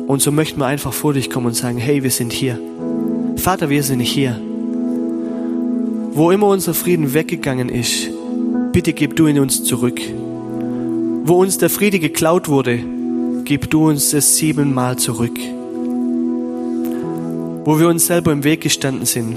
Und 0.08 0.22
so 0.22 0.32
möchten 0.32 0.60
wir 0.60 0.66
einfach 0.66 0.94
vor 0.94 1.14
dich 1.14 1.30
kommen 1.30 1.48
und 1.48 1.56
sagen, 1.56 1.78
hey, 1.78 2.04
wir 2.04 2.12
sind 2.12 2.34
hier. 2.34 2.60
Vater, 3.38 3.70
wir 3.70 3.84
sind 3.84 4.02
hier. 4.02 4.40
Wo 6.14 6.30
immer 6.30 6.48
unser 6.48 6.74
Frieden 6.74 7.14
weggegangen 7.14 7.70
ist, 7.70 8.10
bitte 8.72 8.94
gib 8.94 9.16
du 9.16 9.28
ihn 9.28 9.40
uns 9.40 9.64
zurück. 9.64 10.00
Wo 11.24 11.42
uns 11.42 11.58
der 11.58 11.70
Friede 11.70 12.00
geklaut 12.00 12.50
wurde, 12.50 12.80
gib 13.46 13.70
du 13.70 13.90
uns 13.90 14.14
es 14.14 14.38
siebenmal 14.38 14.98
zurück. 14.98 15.38
Wo 17.66 17.80
wir 17.80 17.88
uns 17.88 18.08
selber 18.08 18.32
im 18.34 18.44
Weg 18.44 18.62
gestanden 18.62 19.06
sind, 19.06 19.36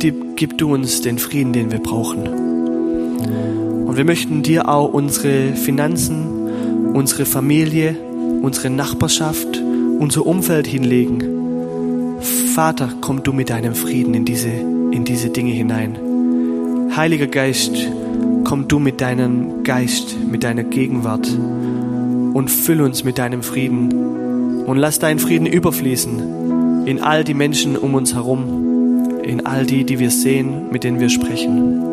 gib 0.00 0.58
du 0.58 0.74
uns 0.74 1.02
den 1.02 1.18
Frieden, 1.18 1.52
den 1.52 1.70
wir 1.70 1.78
brauchen. 1.78 2.26
Und 3.86 3.96
wir 3.96 4.04
möchten 4.04 4.42
dir 4.42 4.68
auch 4.68 4.92
unsere 4.92 5.54
Finanzen, 5.54 6.92
unsere 6.94 7.26
Familie, 7.26 7.96
unsere 8.42 8.70
Nachbarschaft, 8.70 9.62
unser 9.98 10.26
Umfeld 10.26 10.66
hinlegen. 10.66 12.18
Vater, 12.54 12.90
komm 13.00 13.22
du 13.22 13.32
mit 13.32 13.50
deinem 13.50 13.74
Frieden 13.74 14.14
in 14.14 14.24
diese, 14.24 14.48
in 14.48 15.04
diese 15.04 15.30
Dinge 15.30 15.52
hinein. 15.52 15.98
Heiliger 16.96 17.26
Geist, 17.26 17.72
komm 18.44 18.68
du 18.68 18.78
mit 18.78 19.00
deinem 19.00 19.62
Geist, 19.62 20.16
mit 20.30 20.44
deiner 20.44 20.64
Gegenwart 20.64 21.28
und 21.28 22.50
füll 22.50 22.80
uns 22.80 23.04
mit 23.04 23.18
deinem 23.18 23.42
Frieden 23.42 24.64
und 24.64 24.76
lass 24.76 24.98
deinen 24.98 25.18
Frieden 25.18 25.46
überfließen 25.46 26.86
in 26.86 27.00
all 27.00 27.24
die 27.24 27.34
Menschen 27.34 27.76
um 27.76 27.94
uns 27.94 28.14
herum 28.14 28.60
in 29.22 29.46
all 29.46 29.64
die, 29.64 29.84
die 29.84 29.98
wir 29.98 30.10
sehen, 30.10 30.70
mit 30.72 30.84
denen 30.84 31.00
wir 31.00 31.08
sprechen. 31.08 31.89